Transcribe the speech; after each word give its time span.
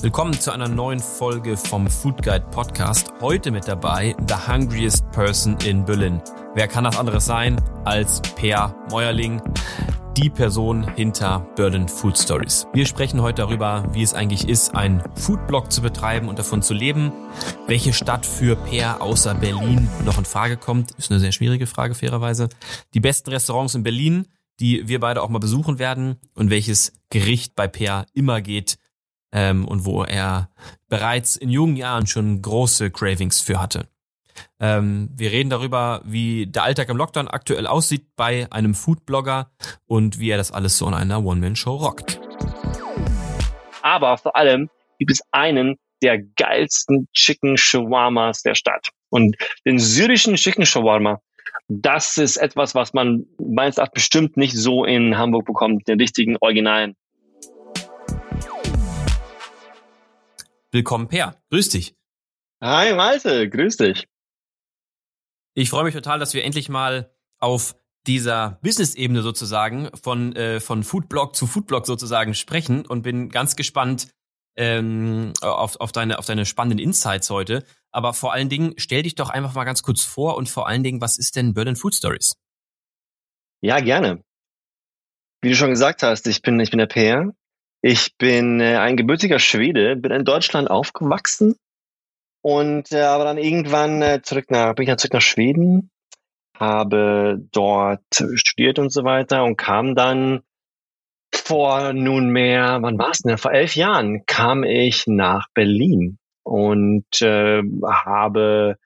Willkommen 0.00 0.34
zu 0.34 0.52
einer 0.52 0.68
neuen 0.68 1.00
Folge 1.00 1.56
vom 1.56 1.88
Food 1.88 2.22
Guide 2.22 2.46
Podcast. 2.50 3.12
Heute 3.20 3.50
mit 3.50 3.66
dabei 3.66 4.14
The 4.28 4.34
Hungriest 4.34 5.10
Person 5.10 5.56
in 5.64 5.84
Berlin. 5.84 6.20
Wer 6.54 6.68
kann 6.68 6.84
das 6.84 6.98
anderes 6.98 7.24
sein 7.26 7.60
als 7.84 8.20
Per 8.36 8.74
Meuerling, 8.90 9.40
die 10.16 10.30
Person 10.30 10.86
hinter 10.94 11.40
Berlin 11.56 11.88
Food 11.88 12.18
Stories. 12.18 12.66
Wir 12.72 12.86
sprechen 12.86 13.22
heute 13.22 13.42
darüber, 13.42 13.88
wie 13.92 14.02
es 14.02 14.14
eigentlich 14.14 14.48
ist, 14.48 14.74
einen 14.74 15.02
Foodblog 15.14 15.72
zu 15.72 15.82
betreiben 15.82 16.28
und 16.28 16.38
davon 16.38 16.62
zu 16.62 16.74
leben. 16.74 17.10
Welche 17.66 17.92
Stadt 17.92 18.26
für 18.26 18.54
Per 18.56 19.02
außer 19.02 19.34
Berlin 19.34 19.88
noch 20.04 20.18
in 20.18 20.24
Frage 20.24 20.56
kommt, 20.56 20.92
ist 20.92 21.10
eine 21.10 21.20
sehr 21.20 21.32
schwierige 21.32 21.66
Frage 21.66 21.94
fairerweise. 21.94 22.48
Die 22.94 23.00
besten 23.00 23.30
Restaurants 23.30 23.74
in 23.74 23.82
Berlin, 23.82 24.26
die 24.60 24.88
wir 24.88 25.00
beide 25.00 25.22
auch 25.22 25.28
mal 25.28 25.38
besuchen 25.38 25.78
werden 25.78 26.16
und 26.34 26.50
welches 26.50 26.92
Gericht 27.10 27.54
bei 27.54 27.66
Per 27.66 28.06
immer 28.14 28.40
geht, 28.40 28.78
ähm, 29.32 29.66
und 29.66 29.84
wo 29.84 30.04
er 30.04 30.50
bereits 30.88 31.36
in 31.36 31.50
jungen 31.50 31.76
Jahren 31.76 32.06
schon 32.06 32.42
große 32.42 32.90
Cravings 32.90 33.40
für 33.40 33.60
hatte. 33.60 33.88
Ähm, 34.60 35.10
wir 35.14 35.32
reden 35.32 35.50
darüber, 35.50 36.02
wie 36.04 36.46
der 36.46 36.62
Alltag 36.62 36.88
im 36.88 36.96
Lockdown 36.96 37.28
aktuell 37.28 37.66
aussieht 37.66 38.06
bei 38.16 38.46
einem 38.50 38.74
Foodblogger 38.74 39.50
und 39.86 40.18
wie 40.18 40.30
er 40.30 40.36
das 40.36 40.52
alles 40.52 40.78
so 40.78 40.86
in 40.88 40.94
einer 40.94 41.24
One-Man-Show 41.24 41.74
rockt. 41.76 42.20
Aber 43.82 44.18
vor 44.18 44.36
allem 44.36 44.68
gibt 44.98 45.10
es 45.10 45.20
einen 45.30 45.76
der 46.02 46.18
geilsten 46.22 47.08
Chicken 47.12 47.56
Shawarmas 47.56 48.42
der 48.42 48.54
Stadt. 48.54 48.88
Und 49.08 49.36
den 49.64 49.78
syrischen 49.78 50.36
Chicken 50.36 50.66
Shawarma, 50.66 51.20
das 51.68 52.18
ist 52.18 52.36
etwas, 52.36 52.74
was 52.74 52.92
man 52.92 53.26
meines 53.38 53.78
Erachtens 53.78 54.02
bestimmt 54.02 54.36
nicht 54.36 54.54
so 54.54 54.84
in 54.84 55.16
Hamburg 55.16 55.46
bekommt, 55.46 55.88
den 55.88 56.00
richtigen 56.00 56.36
Originalen. 56.40 56.94
Willkommen, 60.76 61.08
Per. 61.08 61.42
Grüß 61.48 61.70
dich. 61.70 61.96
Hi, 62.60 62.92
Malte. 62.94 63.48
Grüß 63.48 63.78
dich. 63.78 64.06
Ich 65.54 65.70
freue 65.70 65.84
mich 65.84 65.94
total, 65.94 66.18
dass 66.18 66.34
wir 66.34 66.44
endlich 66.44 66.68
mal 66.68 67.10
auf 67.38 67.76
dieser 68.06 68.58
Business-Ebene 68.62 69.22
sozusagen 69.22 69.88
von, 69.96 70.36
äh, 70.36 70.60
von 70.60 70.84
Foodblog 70.84 71.34
zu 71.34 71.46
Foodblog 71.46 71.86
sozusagen 71.86 72.34
sprechen 72.34 72.84
und 72.84 73.00
bin 73.00 73.30
ganz 73.30 73.56
gespannt 73.56 74.08
ähm, 74.54 75.32
auf, 75.40 75.80
auf, 75.80 75.92
deine, 75.92 76.18
auf 76.18 76.26
deine 76.26 76.44
spannenden 76.44 76.78
Insights 76.78 77.30
heute. 77.30 77.64
Aber 77.90 78.12
vor 78.12 78.34
allen 78.34 78.50
Dingen, 78.50 78.74
stell 78.76 79.02
dich 79.02 79.14
doch 79.14 79.30
einfach 79.30 79.54
mal 79.54 79.64
ganz 79.64 79.82
kurz 79.82 80.04
vor 80.04 80.36
und 80.36 80.50
vor 80.50 80.68
allen 80.68 80.82
Dingen, 80.82 81.00
was 81.00 81.16
ist 81.16 81.36
denn 81.36 81.54
Berlin 81.54 81.76
Food 81.76 81.94
Stories? 81.94 82.36
Ja, 83.62 83.80
gerne. 83.80 84.22
Wie 85.40 85.48
du 85.48 85.56
schon 85.56 85.70
gesagt 85.70 86.02
hast, 86.02 86.26
ich 86.26 86.42
bin, 86.42 86.60
ich 86.60 86.68
bin 86.68 86.80
der 86.80 86.86
Per. 86.86 87.32
Ich 87.82 88.16
bin 88.16 88.60
äh, 88.60 88.76
ein 88.76 88.96
gebürtiger 88.96 89.38
Schwede, 89.38 89.96
bin 89.96 90.12
in 90.12 90.24
Deutschland 90.24 90.70
aufgewachsen 90.70 91.56
und 92.42 92.92
äh, 92.92 93.00
aber 93.00 93.24
dann 93.24 93.38
irgendwann 93.38 94.02
äh, 94.02 94.22
zurück 94.22 94.50
nach, 94.50 94.74
bin 94.74 94.84
ich 94.84 94.88
dann 94.88 94.98
zurück 94.98 95.14
nach 95.14 95.20
Schweden, 95.20 95.90
habe 96.58 97.38
dort 97.52 98.04
studiert 98.34 98.78
und 98.78 98.92
so 98.92 99.04
weiter 99.04 99.44
und 99.44 99.56
kam 99.56 99.94
dann 99.94 100.42
vor 101.34 101.92
nunmehr, 101.92 102.78
wann 102.80 102.98
war 102.98 103.10
es 103.10 103.18
denn? 103.18 103.38
Vor 103.38 103.52
elf 103.52 103.76
Jahren 103.76 104.24
kam 104.26 104.64
ich 104.64 105.06
nach 105.06 105.48
Berlin 105.54 106.18
und 106.44 107.20
äh, 107.20 107.62
habe 107.84 108.78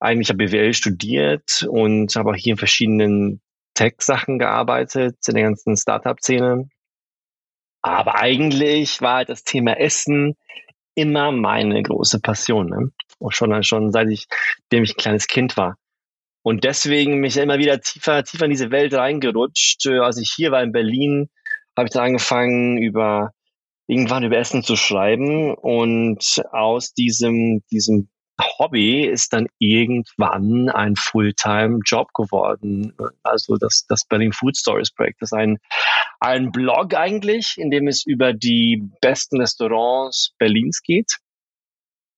eigentlich 0.00 0.30
habe 0.30 0.44
BWL 0.44 0.74
studiert 0.74 1.66
und 1.68 2.16
habe 2.16 2.30
auch 2.30 2.36
hier 2.36 2.52
in 2.52 2.58
verschiedenen 2.58 3.40
Tech-Sachen 3.74 4.38
gearbeitet, 4.38 5.16
in 5.28 5.34
der 5.34 5.44
ganzen 5.44 5.76
Startup-Szene 5.76 6.68
aber 7.82 8.16
eigentlich 8.20 9.00
war 9.00 9.16
halt 9.16 9.28
das 9.28 9.44
Thema 9.44 9.78
Essen 9.78 10.36
immer 10.94 11.32
meine 11.32 11.82
große 11.82 12.20
Passion. 12.20 12.68
Ne? 12.68 12.90
Und 13.18 13.34
schon, 13.34 13.62
schon 13.62 13.92
seit 13.92 14.08
ich, 14.08 14.26
dem 14.70 14.84
ich 14.84 14.94
ein 14.94 14.98
kleines 14.98 15.26
Kind 15.26 15.56
war. 15.56 15.76
Und 16.42 16.64
deswegen 16.64 17.18
mich 17.18 17.36
immer 17.36 17.58
wieder 17.58 17.80
tiefer, 17.80 18.24
tiefer 18.24 18.46
in 18.46 18.50
diese 18.50 18.70
Welt 18.70 18.94
reingerutscht. 18.94 19.86
Als 19.86 20.18
ich 20.18 20.32
hier 20.34 20.50
war 20.50 20.62
in 20.62 20.72
Berlin, 20.72 21.28
habe 21.76 21.86
ich 21.86 21.92
dann 21.92 22.04
angefangen, 22.04 22.78
über 22.78 23.30
irgendwann 23.86 24.24
über 24.24 24.38
Essen 24.38 24.62
zu 24.62 24.76
schreiben. 24.76 25.54
Und 25.54 26.42
aus 26.50 26.94
diesem, 26.94 27.62
diesem 27.70 28.08
Hobby 28.58 29.06
ist 29.06 29.32
dann 29.32 29.46
irgendwann 29.58 30.68
ein 30.68 30.96
Fulltime-Job 30.96 32.12
geworden. 32.12 32.94
Also 33.22 33.56
das, 33.56 33.86
das 33.88 34.04
Berlin 34.04 34.32
Food 34.32 34.56
Stories 34.56 34.92
Projekt. 34.92 35.22
Das 35.22 35.30
ist 35.30 35.38
ein, 35.38 35.58
ein 36.22 36.52
Blog 36.52 36.94
eigentlich, 36.94 37.56
in 37.58 37.70
dem 37.70 37.88
es 37.88 38.06
über 38.06 38.32
die 38.32 38.88
besten 39.00 39.40
Restaurants 39.40 40.34
Berlins 40.38 40.80
geht. 40.82 41.18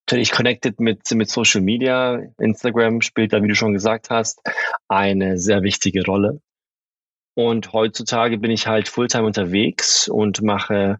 Natürlich 0.06 0.30
connected 0.30 0.78
mit, 0.78 1.10
mit 1.12 1.30
Social 1.30 1.62
Media. 1.62 2.20
Instagram 2.38 3.00
spielt 3.00 3.32
da, 3.32 3.42
wie 3.42 3.48
du 3.48 3.54
schon 3.54 3.72
gesagt 3.72 4.10
hast, 4.10 4.42
eine 4.88 5.38
sehr 5.38 5.62
wichtige 5.62 6.04
Rolle. 6.04 6.40
Und 7.34 7.72
heutzutage 7.72 8.36
bin 8.36 8.50
ich 8.50 8.66
halt 8.66 8.88
Fulltime 8.88 9.24
unterwegs 9.24 10.06
und 10.06 10.42
mache 10.42 10.98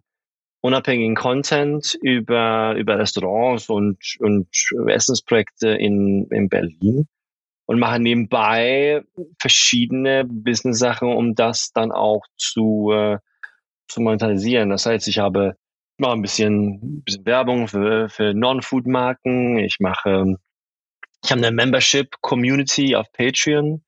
unabhängigen 0.61 1.15
Content 1.15 1.95
über, 2.01 2.73
über 2.75 2.97
Restaurants 2.97 3.69
und, 3.69 3.99
und 4.19 4.47
Essensprojekte 4.87 5.69
in, 5.69 6.27
in 6.31 6.49
Berlin 6.49 7.07
und 7.65 7.79
mache 7.79 7.99
nebenbei 7.99 9.03
verschiedene 9.39 10.25
Business-Sachen, 10.25 11.09
um 11.09 11.35
das 11.35 11.71
dann 11.73 11.91
auch 11.91 12.21
zu, 12.37 12.91
äh, 12.91 13.17
zu 13.87 14.01
monetarisieren. 14.01 14.69
Das 14.69 14.85
heißt, 14.85 15.07
ich 15.07 15.19
habe 15.19 15.55
mache 15.97 16.13
ein 16.13 16.21
bisschen, 16.21 17.03
bisschen 17.03 17.25
Werbung 17.25 17.67
für, 17.67 18.09
für 18.09 18.33
Non-Food-Marken. 18.33 19.57
Ich 19.59 19.77
mache, 19.79 20.35
ich 21.23 21.31
habe 21.31 21.45
eine 21.45 21.55
Membership-Community 21.55 22.95
auf 22.95 23.11
Patreon 23.13 23.83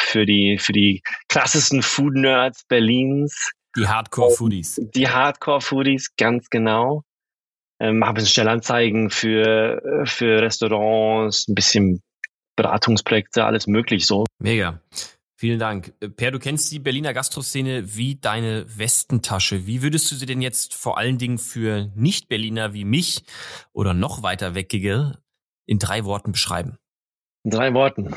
für 0.00 0.24
die, 0.24 0.58
für 0.58 0.72
die 0.72 1.02
krassesten 1.28 1.82
Food-Nerds 1.82 2.64
Berlins. 2.68 3.52
Die 3.76 3.86
Hardcore-Foodies. 3.86 4.80
Die 4.94 5.08
Hardcore-Foodies, 5.08 6.14
ganz 6.16 6.48
genau. 6.50 7.02
Ähm, 7.80 7.98
mache 7.98 8.10
ein 8.10 8.14
bisschen 8.14 8.30
Stellanzeigen 8.30 9.10
für, 9.10 10.04
für 10.04 10.42
Restaurants, 10.42 11.46
ein 11.48 11.54
bisschen 11.54 12.02
Beratungsprojekte, 12.58 13.44
alles 13.44 13.66
möglich 13.68 14.06
so. 14.06 14.26
Mega. 14.38 14.80
Vielen 15.36 15.60
Dank. 15.60 15.94
Per, 16.16 16.32
du 16.32 16.40
kennst 16.40 16.72
die 16.72 16.80
Berliner 16.80 17.14
Gastroszene 17.14 17.94
wie 17.94 18.16
deine 18.16 18.66
Westentasche. 18.76 19.68
Wie 19.68 19.82
würdest 19.82 20.10
du 20.10 20.16
sie 20.16 20.26
denn 20.26 20.42
jetzt 20.42 20.74
vor 20.74 20.98
allen 20.98 21.16
Dingen 21.16 21.38
für 21.38 21.92
Nicht-Berliner 21.94 22.74
wie 22.74 22.84
mich 22.84 23.22
oder 23.72 23.94
noch 23.94 24.24
weiter 24.24 24.56
weggige 24.56 25.18
in 25.66 25.78
drei 25.78 26.04
Worten 26.04 26.32
beschreiben? 26.32 26.76
In 27.44 27.52
drei 27.52 27.72
Worten. 27.72 28.16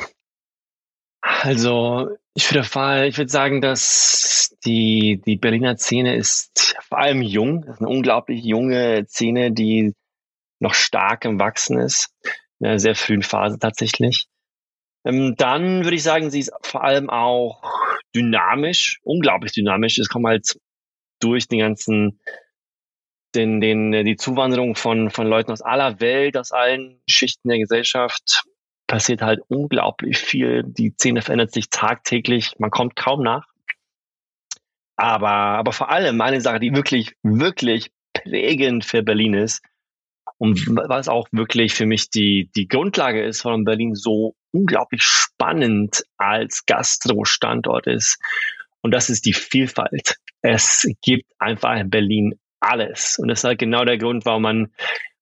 Also, 1.21 2.09
ich 2.33 2.51
würde, 2.51 3.07
ich 3.07 3.17
würde 3.19 3.31
sagen, 3.31 3.61
dass 3.61 4.57
die, 4.65 5.21
die 5.23 5.37
Berliner 5.37 5.77
Szene 5.77 6.15
ist 6.15 6.75
vor 6.81 6.97
allem 6.97 7.21
jung. 7.21 7.61
Das 7.61 7.75
ist 7.75 7.81
eine 7.81 7.89
unglaublich 7.89 8.43
junge 8.43 9.05
Szene, 9.07 9.51
die 9.51 9.93
noch 10.59 10.73
stark 10.73 11.25
im 11.25 11.39
Wachsen 11.39 11.77
ist. 11.77 12.09
In 12.59 12.65
einer 12.65 12.79
sehr 12.79 12.95
frühen 12.95 13.21
Phase 13.21 13.59
tatsächlich. 13.59 14.27
Ähm, 15.05 15.35
dann 15.35 15.83
würde 15.83 15.95
ich 15.95 16.03
sagen, 16.03 16.29
sie 16.29 16.41
ist 16.41 16.51
vor 16.61 16.83
allem 16.83 17.09
auch 17.09 17.63
dynamisch, 18.15 18.99
unglaublich 19.03 19.51
dynamisch. 19.51 19.97
Es 19.97 20.09
kommt 20.09 20.27
halt 20.27 20.59
durch 21.19 21.47
den 21.47 21.59
ganzen, 21.59 22.19
den, 23.35 23.61
den, 23.61 23.91
die 24.05 24.15
Zuwanderung 24.15 24.75
von, 24.75 25.09
von 25.09 25.27
Leuten 25.27 25.51
aus 25.51 25.61
aller 25.61 25.99
Welt, 25.99 26.37
aus 26.37 26.51
allen 26.51 27.01
Schichten 27.07 27.49
der 27.49 27.59
Gesellschaft 27.59 28.43
passiert 28.87 29.21
halt 29.21 29.39
unglaublich 29.47 30.17
viel. 30.17 30.63
Die 30.65 30.91
Szene 30.91 31.21
verändert 31.21 31.53
sich 31.53 31.69
tagtäglich. 31.69 32.55
Man 32.59 32.71
kommt 32.71 32.97
kaum 32.97 33.23
nach. 33.23 33.47
Aber, 34.97 35.29
aber 35.29 35.71
vor 35.71 35.89
allem 35.89 36.19
eine 36.19 36.41
Sache, 36.41 36.59
die 36.59 36.75
wirklich, 36.75 37.13
wirklich 37.23 37.89
prägend 38.13 38.83
für 38.83 39.01
Berlin 39.01 39.33
ist 39.33 39.63
und 40.37 40.67
was 40.75 41.07
auch 41.07 41.27
wirklich 41.31 41.73
für 41.73 41.85
mich 41.85 42.09
die, 42.09 42.51
die 42.55 42.67
Grundlage 42.67 43.23
ist, 43.23 43.45
warum 43.45 43.63
Berlin 43.63 43.95
so 43.95 44.35
unglaublich 44.51 45.01
spannend 45.01 46.03
als 46.17 46.65
Gastro-Standort 46.65 47.87
ist. 47.87 48.19
Und 48.81 48.91
das 48.91 49.09
ist 49.09 49.25
die 49.25 49.33
Vielfalt. 49.33 50.17
Es 50.41 50.87
gibt 51.01 51.31
einfach 51.39 51.79
in 51.79 51.89
Berlin 51.89 52.39
alles. 52.59 53.17
Und 53.19 53.27
das 53.27 53.39
ist 53.39 53.43
halt 53.43 53.59
genau 53.59 53.85
der 53.85 53.97
Grund, 53.97 54.25
warum 54.25 54.43
man 54.43 54.73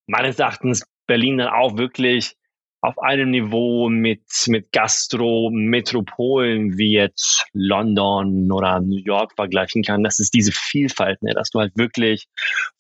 meines 0.07 0.39
Erachtens 0.39 0.83
Berlin 1.07 1.37
dann 1.37 1.49
auch 1.49 1.77
wirklich 1.77 2.35
auf 2.81 2.97
einem 2.99 3.31
Niveau 3.31 3.89
mit, 3.89 4.23
mit 4.47 4.71
Gastro-Metropolen 4.71 6.77
wie 6.77 6.93
jetzt 6.93 7.45
London 7.51 8.49
oder 8.51 8.79
New 8.79 9.01
York 9.03 9.33
vergleichen 9.35 9.83
kann. 9.83 10.03
Das 10.03 10.19
ist 10.19 10.33
diese 10.33 10.53
Vielfalt, 10.53 11.21
ne? 11.21 11.33
dass 11.33 11.49
du 11.49 11.59
halt 11.59 11.73
wirklich 11.75 12.27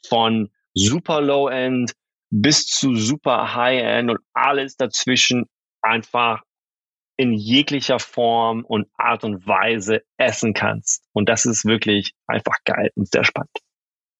von 0.07 0.49
super 0.73 1.19
Low-End 1.21 1.91
bis 2.29 2.67
zu 2.67 2.95
super 2.95 3.55
High-End 3.55 4.11
und 4.11 4.19
alles 4.33 4.77
dazwischen 4.77 5.47
einfach 5.81 6.41
in 7.17 7.33
jeglicher 7.33 7.99
Form 7.99 8.63
und 8.63 8.87
Art 8.97 9.25
und 9.25 9.45
Weise 9.45 10.03
essen 10.17 10.53
kannst. 10.53 11.03
Und 11.11 11.27
das 11.27 11.45
ist 11.45 11.65
wirklich 11.65 12.13
einfach 12.27 12.55
geil 12.63 12.91
und 12.95 13.11
sehr 13.11 13.25
spannend. 13.25 13.57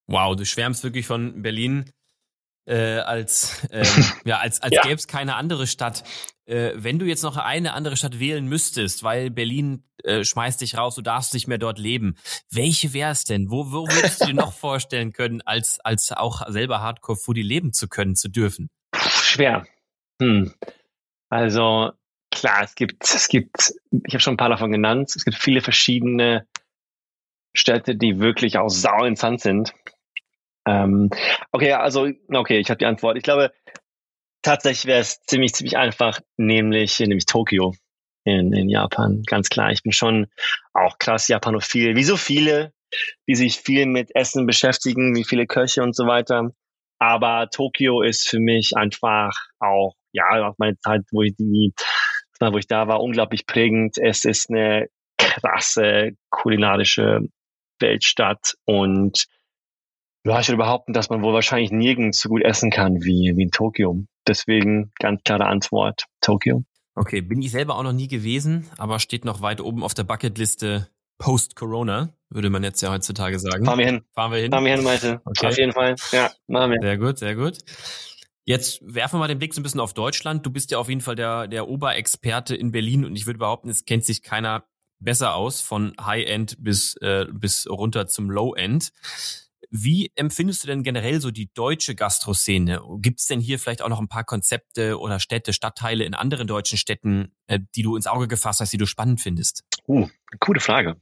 Wow, 0.08 0.36
du 0.36 0.46
schwärmst 0.46 0.84
wirklich 0.84 1.08
von 1.08 1.42
Berlin 1.42 1.92
äh, 2.66 3.00
als, 3.00 3.64
äh, 3.72 3.86
ja, 4.26 4.40
als, 4.40 4.62
als 4.62 4.76
ja. 4.76 4.82
gäbe 4.82 4.96
es 4.96 5.08
keine 5.08 5.36
andere 5.36 5.66
Stadt. 5.66 6.04
Äh, 6.46 6.74
wenn 6.76 7.00
du 7.00 7.06
jetzt 7.06 7.24
noch 7.24 7.38
eine 7.38 7.74
andere 7.74 7.96
Stadt 7.96 8.20
wählen 8.20 8.46
müsstest, 8.48 9.04
weil 9.04 9.30
Berlin 9.30 9.84
äh, 10.04 10.24
schmeißt 10.24 10.62
dich 10.62 10.78
raus, 10.78 10.96
du 10.96 11.02
darfst 11.02 11.34
nicht 11.34 11.48
mehr 11.48 11.58
dort 11.58 11.80
leben, 11.80 12.16
welche 12.52 12.94
wäre 12.94 13.12
es 13.12 13.24
denn? 13.24 13.50
Wo, 13.50 13.72
wo 13.72 13.88
würdest 13.88 14.22
du 14.22 14.26
dir 14.26 14.34
noch 14.34 14.54
vorstellen 14.60 15.14
können, 15.14 15.42
als, 15.42 15.80
als 15.84 16.12
auch 16.12 16.48
selber 16.50 16.82
Hardcore-Foodie 16.82 17.44
leben 17.44 17.72
zu 17.72 17.88
können, 17.88 18.16
zu 18.16 18.30
dürfen? 18.30 18.70
Schwer. 18.96 19.66
Hm. 20.22 20.54
Also 21.30 21.92
klar, 22.32 22.64
es 22.64 22.76
gibt, 22.76 23.04
es 23.04 23.28
gibt, 23.28 23.74
ich 24.06 24.14
habe 24.14 24.20
schon 24.20 24.34
ein 24.34 24.38
paar 24.38 24.50
davon 24.50 24.72
genannt, 24.72 25.14
es 25.16 25.26
gibt 25.26 25.38
viele 25.38 25.62
verschiedene 25.62 26.48
Städte, 27.56 27.96
die 27.96 28.20
wirklich 28.20 28.58
auch 28.58 28.70
sau 28.70 29.06
interessant 29.06 29.42
sind. 29.42 29.74
Ähm, 30.68 31.10
okay, 31.52 31.74
also, 31.74 32.08
okay, 32.30 32.60
ich 32.60 32.70
habe 32.70 32.78
die 32.78 32.86
Antwort. 32.86 33.18
Ich 33.18 33.24
glaube, 33.24 33.52
tatsächlich 34.42 34.86
wäre 34.86 35.02
es 35.02 35.22
ziemlich, 35.22 35.54
ziemlich 35.54 35.78
einfach, 35.78 36.20
nämlich, 36.38 37.00
nämlich 37.00 37.26
Tokio 37.26 37.74
in, 38.24 38.54
in 38.54 38.70
Japan. 38.70 39.24
Ganz 39.26 39.50
klar. 39.50 39.72
Ich 39.72 39.84
bin 39.84 39.92
schon 39.92 40.28
auch 40.74 41.00
krass 41.00 41.28
Japanophil, 41.28 41.96
wie 41.96 42.04
so 42.04 42.18
viele, 42.18 42.74
die 43.28 43.36
sich 43.36 43.58
viel 43.58 43.86
mit 43.86 44.16
Essen 44.16 44.46
beschäftigen, 44.46 45.16
wie 45.16 45.24
viele 45.24 45.48
Köche 45.48 45.82
und 45.82 45.96
so 45.96 46.06
weiter. 46.06 46.52
Aber 47.00 47.50
Tokio 47.50 48.02
ist 48.02 48.28
für 48.28 48.40
mich 48.40 48.76
einfach 48.76 49.32
auch, 49.60 49.96
ja, 50.12 50.54
meine 50.58 50.78
Zeit, 50.80 51.02
wo 51.12 51.22
ich 51.22 51.36
die, 51.38 51.74
wo 52.40 52.58
ich 52.58 52.68
da 52.68 52.88
war, 52.88 53.02
unglaublich 53.02 53.46
prägend. 53.46 53.98
Es 53.98 54.26
ist 54.26 54.50
eine 54.50 54.88
krasse 55.18 56.12
kulinarische 56.30 57.22
Weltstadt 57.80 58.56
und 58.66 59.28
ich 60.26 60.48
würde 60.48 60.58
behaupten, 60.58 60.94
dass 60.94 61.10
man 61.10 61.24
wohl 61.24 61.34
wahrscheinlich 61.34 61.72
nirgends 61.72 62.20
so 62.20 62.30
gut 62.30 62.44
essen 62.44 62.72
kann 62.72 63.02
wie, 63.02 63.34
wie 63.36 63.44
in 63.44 63.52
Tokio. 63.52 64.04
Deswegen 64.28 64.92
ganz 65.00 65.24
klare 65.24 65.46
Antwort, 65.46 66.06
Tokio. 66.22 66.66
Okay, 66.96 67.22
bin 67.22 67.42
ich 67.42 67.52
selber 67.52 67.78
auch 67.78 67.84
noch 67.84 67.94
nie 67.94 68.10
gewesen, 68.10 68.70
aber 68.78 69.00
steht 69.00 69.24
noch 69.24 69.42
weit 69.42 69.62
oben 69.62 69.82
auf 69.82 69.94
der 69.94 70.04
Bucketliste 70.04 70.90
Post-Corona, 71.20 72.14
würde 72.30 72.50
man 72.50 72.64
jetzt 72.64 72.82
ja 72.82 72.92
heutzutage 72.92 73.38
sagen. 73.40 73.66
Fahren 73.66 73.78
wir 73.78 73.86
hin. 73.86 74.02
Fahren 74.16 74.32
wir 74.32 74.40
hin. 74.40 74.52
Fahren 74.52 74.66
wir 74.66 74.76
hin, 74.76 74.84
Malte. 74.84 75.22
Okay. 75.26 75.48
Auf 75.48 75.58
jeden 75.58 75.74
Fall. 75.74 75.96
Ja, 76.12 76.32
machen 76.48 76.72
wir. 76.72 76.80
Sehr 76.82 76.98
gut, 76.98 77.20
sehr 77.20 77.36
gut. 77.36 77.58
Jetzt 78.46 78.80
werfen 78.82 79.16
wir 79.16 79.20
mal 79.20 79.28
den 79.28 79.38
Blick 79.38 79.54
so 79.54 79.60
ein 79.60 79.64
bisschen 79.64 79.82
auf 79.82 79.94
Deutschland. 79.94 80.44
Du 80.46 80.50
bist 80.50 80.72
ja 80.72 80.80
auf 80.80 80.90
jeden 80.90 81.02
Fall 81.02 81.16
der, 81.16 81.48
der 81.48 81.68
Oberexperte 81.68 82.56
in 82.56 82.72
Berlin 82.72 83.06
und 83.06 83.16
ich 83.16 83.28
würde 83.28 83.38
behaupten, 83.38 83.70
es 83.70 83.86
kennt 83.86 84.06
sich 84.06 84.24
keiner 84.24 84.64
besser 85.00 85.36
aus, 85.36 85.62
von 85.62 85.94
High-End 86.02 86.56
bis, 86.60 86.96
äh, 87.02 87.26
bis 87.32 87.68
runter 87.70 88.08
zum 88.08 88.32
Low-End. 88.32 88.92
Wie 89.72 90.12
empfindest 90.16 90.64
du 90.64 90.68
denn 90.68 90.82
generell 90.82 91.22
so 91.22 91.30
die 91.30 91.52
deutsche 91.54 91.94
Gastroszene? 91.94 92.82
Gibt 92.98 93.20
es 93.20 93.28
denn 93.28 93.40
hier 93.40 93.60
vielleicht 93.60 93.84
auch 93.84 93.90
noch 93.90 94.00
ein 94.00 94.08
paar 94.08 94.24
Konzepte 94.24 94.98
oder 95.00 95.20
Städte, 95.20 95.54
Stadtteile 95.54 96.04
in 96.06 96.16
anderen 96.16 96.48
deutschen 96.48 96.78
Städten, 96.78 97.34
äh, 97.48 97.60
die 97.76 97.84
du 97.84 97.96
ins 97.96 98.08
Auge 98.08 98.28
gefasst 98.28 98.62
hast, 98.62 98.74
die 98.74 98.78
du 98.78 98.88
spannend 98.88 99.22
findest? 99.22 99.64
Uh, 99.88 100.08
coole 100.40 100.60
Frage. 100.60 101.00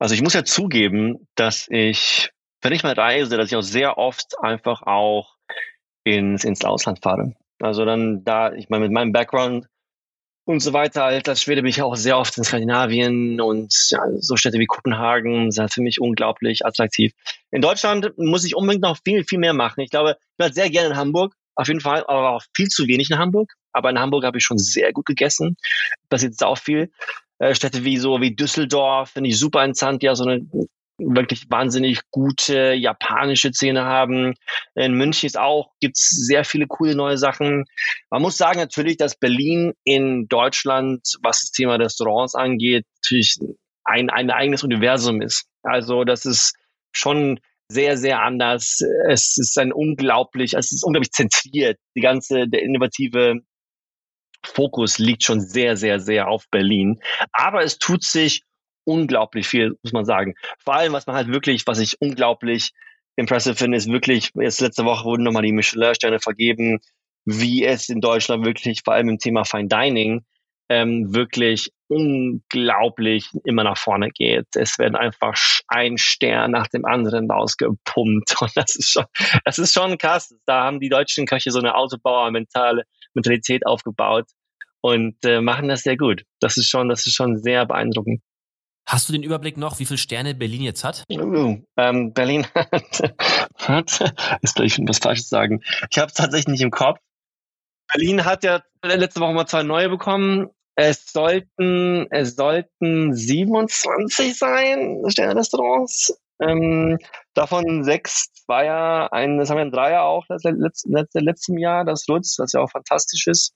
Also 0.00 0.14
ich 0.14 0.22
muss 0.22 0.32
ja 0.32 0.44
zugeben, 0.44 1.28
dass 1.34 1.66
ich, 1.68 2.30
wenn 2.62 2.72
ich 2.72 2.82
mal 2.82 2.94
reise, 2.94 3.36
dass 3.36 3.48
ich 3.48 3.56
auch 3.56 3.62
sehr 3.62 3.98
oft 3.98 4.42
einfach 4.42 4.82
auch 4.82 5.36
ins, 6.04 6.42
ins 6.42 6.64
Ausland 6.64 7.00
fahre. 7.02 7.34
Also 7.60 7.84
dann 7.84 8.24
da, 8.24 8.52
ich 8.52 8.70
meine, 8.70 8.84
mit 8.84 8.92
meinem 8.92 9.12
Background 9.12 9.66
und 10.46 10.60
so 10.60 10.72
weiter. 10.72 11.04
Als 11.04 11.42
Schwede 11.42 11.60
bin 11.60 11.68
ich 11.68 11.82
auch 11.82 11.96
sehr 11.96 12.16
oft 12.16 12.36
in 12.38 12.44
Skandinavien 12.44 13.42
und 13.42 13.74
ja, 13.90 14.00
so 14.16 14.36
Städte 14.36 14.58
wie 14.58 14.66
Kopenhagen 14.66 15.50
sind 15.50 15.72
für 15.72 15.82
mich 15.82 16.00
unglaublich 16.00 16.64
attraktiv. 16.64 17.12
In 17.50 17.60
Deutschland 17.60 18.16
muss 18.16 18.44
ich 18.44 18.56
unbedingt 18.56 18.82
noch 18.82 18.98
viel, 19.04 19.24
viel 19.24 19.38
mehr 19.38 19.52
machen. 19.52 19.80
Ich 19.80 19.90
glaube, 19.90 20.16
ich 20.18 20.38
war 20.38 20.52
sehr 20.52 20.70
gerne 20.70 20.88
in 20.88 20.96
Hamburg, 20.96 21.34
auf 21.54 21.68
jeden 21.68 21.80
Fall, 21.80 22.04
aber 22.06 22.30
auch 22.30 22.42
viel 22.56 22.68
zu 22.68 22.86
wenig 22.86 23.10
in 23.10 23.18
Hamburg. 23.18 23.52
Aber 23.72 23.90
in 23.90 23.98
Hamburg 23.98 24.24
habe 24.24 24.38
ich 24.38 24.44
schon 24.44 24.58
sehr 24.58 24.94
gut 24.94 25.04
gegessen. 25.04 25.56
Passiert 26.08 26.42
auch 26.42 26.58
viel. 26.58 26.90
Äh, 27.40 27.54
Städte 27.54 27.84
wie 27.84 27.96
so 27.96 28.20
wie 28.20 28.34
Düsseldorf 28.34 29.10
finde 29.10 29.30
ich 29.30 29.38
super 29.38 29.64
interessant, 29.64 30.02
ja, 30.02 30.14
so 30.14 30.24
eine 30.24 30.46
wirklich 30.98 31.46
wahnsinnig 31.48 32.02
gute 32.10 32.74
japanische 32.74 33.52
Szene 33.52 33.84
haben. 33.84 34.34
In 34.74 34.92
München 34.92 35.26
ist 35.26 35.38
auch, 35.38 35.70
gibt's 35.80 36.10
sehr 36.10 36.44
viele 36.44 36.66
coole 36.66 36.94
neue 36.94 37.16
Sachen. 37.16 37.64
Man 38.10 38.20
muss 38.20 38.36
sagen 38.36 38.58
natürlich, 38.58 38.98
dass 38.98 39.18
Berlin 39.18 39.72
in 39.84 40.28
Deutschland, 40.28 41.00
was 41.22 41.40
das 41.40 41.52
Thema 41.52 41.76
Restaurants 41.76 42.34
angeht, 42.34 42.84
natürlich 43.02 43.38
ein, 43.84 44.10
ein 44.10 44.30
eigenes 44.30 44.62
Universum 44.62 45.22
ist. 45.22 45.46
Also 45.62 46.04
das 46.04 46.26
ist 46.26 46.54
schon 46.92 47.40
sehr, 47.70 47.96
sehr 47.96 48.20
anders. 48.20 48.80
Es 49.08 49.38
ist 49.38 49.56
ein 49.58 49.72
unglaublich, 49.72 50.54
es 50.54 50.72
ist 50.72 50.84
unglaublich 50.84 51.12
zentriert. 51.12 51.78
Die 51.96 52.02
ganze, 52.02 52.46
der 52.46 52.62
innovative 52.62 53.40
Fokus 54.44 54.98
liegt 54.98 55.22
schon 55.22 55.40
sehr, 55.40 55.76
sehr, 55.76 56.00
sehr 56.00 56.28
auf 56.28 56.48
Berlin. 56.50 57.00
Aber 57.32 57.62
es 57.62 57.78
tut 57.78 58.04
sich 58.04 58.42
unglaublich 58.84 59.46
viel, 59.46 59.76
muss 59.82 59.92
man 59.92 60.04
sagen. 60.04 60.34
Vor 60.58 60.74
allem, 60.74 60.92
was 60.92 61.06
man 61.06 61.16
halt 61.16 61.28
wirklich, 61.28 61.66
was 61.66 61.78
ich 61.78 62.00
unglaublich 62.00 62.70
impressive 63.16 63.54
finde, 63.54 63.76
ist 63.76 63.90
wirklich, 63.90 64.30
jetzt 64.34 64.60
letzte 64.60 64.84
Woche 64.84 65.04
wurden 65.04 65.22
nochmal 65.22 65.42
die 65.42 65.52
Michelin-Sterne 65.52 66.20
vergeben, 66.20 66.80
wie 67.24 67.64
es 67.64 67.88
in 67.88 68.00
Deutschland 68.00 68.44
wirklich, 68.44 68.80
vor 68.84 68.94
allem 68.94 69.10
im 69.10 69.18
Thema 69.18 69.44
Fine 69.44 69.68
Dining, 69.68 70.24
ähm, 70.70 71.12
wirklich 71.12 71.72
unglaublich 71.88 73.28
immer 73.44 73.64
nach 73.64 73.76
vorne 73.76 74.10
geht. 74.10 74.46
Es 74.54 74.78
werden 74.78 74.94
einfach 74.94 75.34
ein 75.66 75.98
Stern 75.98 76.52
nach 76.52 76.68
dem 76.68 76.84
anderen 76.84 77.28
rausgepumpt 77.30 78.36
und 78.40 78.56
das 78.56 78.76
ist 78.76 78.90
schon, 78.90 79.04
das 79.44 79.58
ist 79.58 79.74
schon 79.74 79.98
krass. 79.98 80.34
Da 80.46 80.64
haben 80.64 80.80
die 80.80 80.88
deutschen 80.88 81.26
Köche 81.26 81.50
so 81.50 81.58
eine 81.58 81.74
Autobauer-Mentalität 83.10 83.66
aufgebaut 83.66 84.26
und 84.80 85.16
äh, 85.24 85.40
machen 85.40 85.68
das 85.68 85.82
sehr 85.82 85.96
gut. 85.96 86.24
Das 86.40 86.56
ist 86.56 86.68
schon, 86.68 86.88
das 86.88 87.06
ist 87.06 87.14
schon 87.14 87.38
sehr 87.38 87.66
beeindruckend. 87.66 88.22
Hast 88.86 89.08
du 89.08 89.12
den 89.12 89.22
Überblick 89.22 89.56
noch, 89.56 89.78
wie 89.78 89.84
viele 89.84 89.98
Sterne 89.98 90.34
Berlin 90.34 90.62
jetzt 90.62 90.82
hat? 90.84 91.04
Uh, 91.10 91.58
ähm, 91.76 92.12
Berlin 92.12 92.46
hat, 92.54 93.14
hat 93.56 94.14
ist 94.42 94.56
gleich 94.56 94.78
was 94.84 94.98
Falsches 94.98 95.28
sagen. 95.28 95.62
Ich 95.90 95.98
habe 95.98 96.08
es 96.08 96.14
tatsächlich 96.14 96.48
nicht 96.48 96.62
im 96.62 96.70
Kopf. 96.70 96.98
Berlin 97.92 98.24
hat 98.24 98.42
ja 98.42 98.62
letzte 98.82 99.20
Woche 99.20 99.34
mal 99.34 99.46
zwei 99.46 99.62
neue 99.62 99.88
bekommen. 99.88 100.48
Es 100.76 101.12
sollten, 101.12 102.06
es 102.10 102.36
sollten 102.36 103.14
27 103.14 104.36
sein, 104.36 105.02
Sterne-Restaurants. 105.06 106.18
Ähm, 106.40 106.98
davon 107.34 107.84
sechs 107.84 108.30
Zweier, 108.50 109.12
ein, 109.12 109.38
das 109.38 109.48
haben 109.48 109.58
wir 109.58 109.64
ein 109.64 109.70
Dreier 109.70 110.02
auch 110.02 110.26
letztes, 110.28 110.84
letztem 111.14 111.56
Jahr, 111.56 111.84
das 111.84 112.08
Lutz, 112.08 112.36
was 112.40 112.52
ja 112.52 112.60
auch 112.60 112.70
fantastisch 112.70 113.28
ist. 113.28 113.54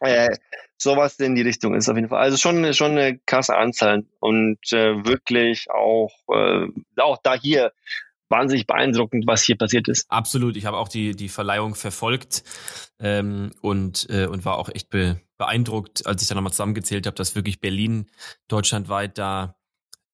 Äh, 0.00 0.36
sowas 0.76 1.18
in 1.18 1.34
die 1.34 1.42
Richtung 1.42 1.74
ist 1.74 1.88
auf 1.88 1.96
jeden 1.96 2.08
Fall. 2.08 2.20
Also 2.20 2.36
schon, 2.36 2.72
schon 2.74 2.92
eine 2.92 3.18
krasse 3.26 3.56
Anzahl 3.56 4.04
und 4.20 4.58
äh, 4.72 5.04
wirklich 5.04 5.68
auch, 5.68 6.12
äh, 6.32 6.68
auch 7.00 7.18
da 7.24 7.34
hier 7.34 7.72
wahnsinnig 8.28 8.68
beeindruckend, 8.68 9.26
was 9.26 9.42
hier 9.42 9.58
passiert 9.58 9.88
ist. 9.88 10.08
Absolut. 10.10 10.56
Ich 10.56 10.64
habe 10.64 10.76
auch 10.76 10.88
die, 10.88 11.16
die 11.16 11.28
Verleihung 11.28 11.74
verfolgt 11.74 12.44
ähm, 13.00 13.52
und, 13.62 14.06
äh, 14.10 14.26
und 14.26 14.44
war 14.44 14.58
auch 14.58 14.68
echt 14.68 14.90
be 14.90 15.20
beeindruckt, 15.36 16.06
als 16.06 16.22
ich 16.22 16.28
da 16.28 16.36
nochmal 16.36 16.52
zusammengezählt 16.52 17.08
habe, 17.08 17.16
dass 17.16 17.34
wirklich 17.34 17.60
Berlin 17.60 18.08
deutschlandweit 18.46 19.18
da 19.18 19.56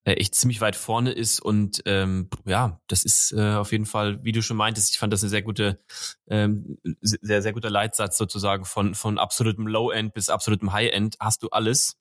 echt 0.05 0.35
ziemlich 0.35 0.61
weit 0.61 0.77
vorne 0.77 1.13
ist 1.13 1.41
und 1.41 1.83
ähm, 1.85 2.29
ja, 2.47 2.81
das 2.87 3.05
ist 3.05 3.33
äh, 3.33 3.55
auf 3.55 3.73
jeden 3.73 3.87
Fall, 3.87 4.25
wie 4.25 4.33
du 4.33 4.43
schon 4.43 4.57
meintest, 4.57 4.91
ich 4.91 4.99
fand 4.99 5.13
das 5.13 5.23
eine 5.23 5.31
sehr 5.31 5.43
gute, 5.43 5.79
ähm, 6.29 6.79
sehr 7.03 7.43
sehr 7.43 7.53
guter 7.53 7.71
Leitsatz 7.71 8.17
sozusagen 8.17 8.65
von 8.65 8.95
von 8.95 9.19
absolutem 9.19 9.67
Low 9.67 9.91
End 9.91 10.15
bis 10.15 10.31
absolutem 10.31 10.73
High 10.73 10.93
End 10.93 11.17
hast 11.21 11.43
du 11.43 11.49
alles 11.51 11.99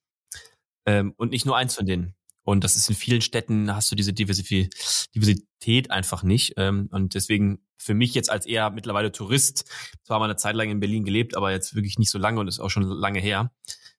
ähm, 0.86 1.14
und 1.18 1.32
nicht 1.32 1.46
nur 1.46 1.58
eins 1.58 1.76
von 1.76 1.86
denen. 1.86 2.16
Und 2.44 2.64
das 2.64 2.76
ist 2.76 2.90
in 2.90 2.96
vielen 2.96 3.22
Städten 3.22 3.76
hast 3.76 3.92
du 3.92 3.96
diese 3.96 4.14
Diversität 4.14 5.92
einfach 5.92 6.24
nicht 6.24 6.54
ähm, 6.58 6.90
und 6.92 7.14
deswegen 7.16 7.60
für 7.78 7.94
mich 7.94 8.14
jetzt 8.14 8.30
als 8.30 8.46
eher 8.46 8.70
mittlerweile 8.70 9.12
Tourist, 9.12 9.70
zwar 10.04 10.20
mal 10.20 10.26
eine 10.26 10.36
Zeit 10.36 10.56
lang 10.56 10.70
in 10.70 10.80
Berlin 10.80 11.06
gelebt, 11.06 11.36
aber 11.36 11.52
jetzt 11.52 11.76
wirklich 11.76 11.98
nicht 11.98 12.12
so 12.12 12.18
lange 12.18 12.40
und 12.40 12.48
ist 12.48 12.60
auch 12.60 12.70
schon 12.70 12.84
lange 12.84 13.20
her, 13.20 13.52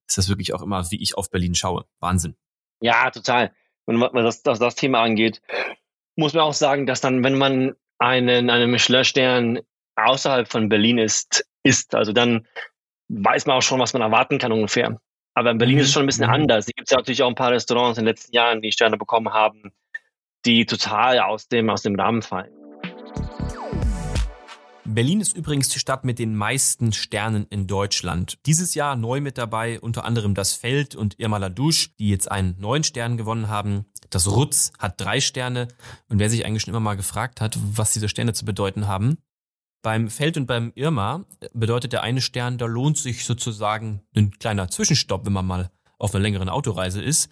ist 0.07 0.19
das 0.19 0.29
wirklich 0.29 0.53
auch 0.55 0.63
immer, 0.63 0.91
wie 0.91 1.03
ich 1.03 1.17
auf 1.17 1.31
Berlin 1.31 1.55
schaue. 1.55 1.87
Wahnsinn. 1.99 2.37
Ja, 2.81 3.11
total. 3.11 3.53
Und 3.91 4.01
was 4.01 4.13
das, 4.13 4.43
das, 4.45 4.59
das 4.61 4.75
Thema 4.77 5.03
angeht, 5.03 5.43
muss 6.17 6.33
man 6.33 6.45
auch 6.45 6.55
sagen, 6.55 6.87
dass 6.87 7.01
dann, 7.01 7.25
wenn 7.25 7.37
man 7.37 7.75
einen, 7.99 8.49
einen 8.49 8.71
Michelin-Stern 8.71 9.59
außerhalb 9.97 10.47
von 10.47 10.69
Berlin 10.69 10.99
ist, 10.99 11.45
ist, 11.65 11.97
also 11.97 12.13
dann 12.13 12.47
weiß 13.09 13.47
man 13.47 13.57
auch 13.57 13.63
schon, 13.63 13.81
was 13.81 13.93
man 13.93 14.03
erwarten 14.03 14.39
kann 14.39 14.53
ungefähr. 14.53 15.01
Aber 15.35 15.51
in 15.51 15.59
Berlin 15.59 15.77
mhm. 15.77 15.81
ist 15.81 15.89
es 15.89 15.93
schon 15.93 16.05
ein 16.05 16.07
bisschen 16.07 16.29
mhm. 16.29 16.35
anders. 16.35 16.67
Hier 16.67 16.75
gibt 16.77 16.87
es 16.87 16.93
ja 16.93 16.99
natürlich 16.99 17.23
auch 17.25 17.29
ein 17.29 17.35
paar 17.35 17.51
Restaurants 17.51 17.99
in 17.99 18.05
den 18.05 18.11
letzten 18.11 18.33
Jahren, 18.33 18.63
die 18.63 18.71
Sterne 18.71 18.97
bekommen 18.97 19.33
haben, 19.33 19.73
die 20.47 20.67
total 20.67 21.19
aus 21.19 21.49
dem, 21.49 21.69
aus 21.69 21.83
dem 21.83 21.99
Rahmen 21.99 22.23
fallen. 22.23 22.60
Berlin 24.93 25.21
ist 25.21 25.37
übrigens 25.37 25.69
die 25.69 25.79
Stadt 25.79 26.05
mit 26.05 26.19
den 26.19 26.35
meisten 26.35 26.93
Sternen 26.93 27.47
in 27.49 27.69
Deutschland. 27.69 28.39
Dieses 28.47 28.75
Jahr 28.75 28.97
neu 28.97 29.21
mit 29.21 29.39
dabei 29.39 29.79
unter 29.81 30.05
anderem 30.05 30.35
das 30.35 30.55
Feld 30.55 30.97
und 30.97 31.19
Irma 31.21 31.37
Ladouche, 31.37 31.91
die 32.01 32.09
jetzt 32.09 32.31
einen 32.31 32.57
neuen 32.59 32.83
Stern 32.83 33.17
gewonnen 33.17 33.49
haben. 33.49 33.87
Das 34.11 34.29
Rutz 34.29 34.73
hat 34.79 35.01
drei 35.01 35.21
Sterne 35.21 35.69
und 36.09 36.19
wer 36.19 36.29
sich 36.29 36.45
eigentlich 36.45 36.63
schon 36.63 36.73
immer 36.73 36.81
mal 36.81 36.97
gefragt 36.97 37.41
hat, 37.41 37.57
was 37.73 37.93
diese 37.93 38.09
Sterne 38.09 38.33
zu 38.33 38.45
bedeuten 38.45 38.89
haben, 38.89 39.19
beim 39.83 40.11
Feld 40.11 40.37
und 40.37 40.47
beim 40.47 40.73
Irma 40.75 41.25
bedeutet 41.55 41.93
der 41.93 42.03
eine 42.03 42.21
Stern, 42.21 42.59
da 42.59 42.67
lohnt 42.67 42.99
sich 42.99 43.25
sozusagen 43.25 44.03
ein 44.15 44.33
kleiner 44.39 44.69
Zwischenstopp, 44.69 45.25
wenn 45.25 45.33
man 45.33 45.47
mal 45.47 45.71
auf 45.99 46.15
einer 46.15 46.23
längeren 46.23 46.49
Autoreise 46.49 47.01
ist. 47.01 47.31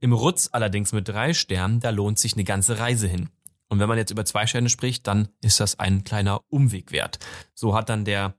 Im 0.00 0.12
Rutz 0.12 0.48
allerdings 0.52 0.92
mit 0.92 1.08
drei 1.08 1.34
Sternen, 1.34 1.80
da 1.80 1.90
lohnt 1.90 2.18
sich 2.18 2.34
eine 2.34 2.44
ganze 2.44 2.78
Reise 2.78 3.06
hin. 3.06 3.28
Und 3.70 3.78
wenn 3.78 3.88
man 3.88 3.98
jetzt 3.98 4.10
über 4.10 4.24
zwei 4.24 4.46
Sterne 4.46 4.68
spricht, 4.68 5.06
dann 5.06 5.28
ist 5.42 5.60
das 5.60 5.78
ein 5.78 6.02
kleiner 6.02 6.40
Umweg 6.48 6.90
wert. 6.90 7.20
So 7.54 7.74
hat 7.74 7.88
dann 7.88 8.04
der, 8.04 8.34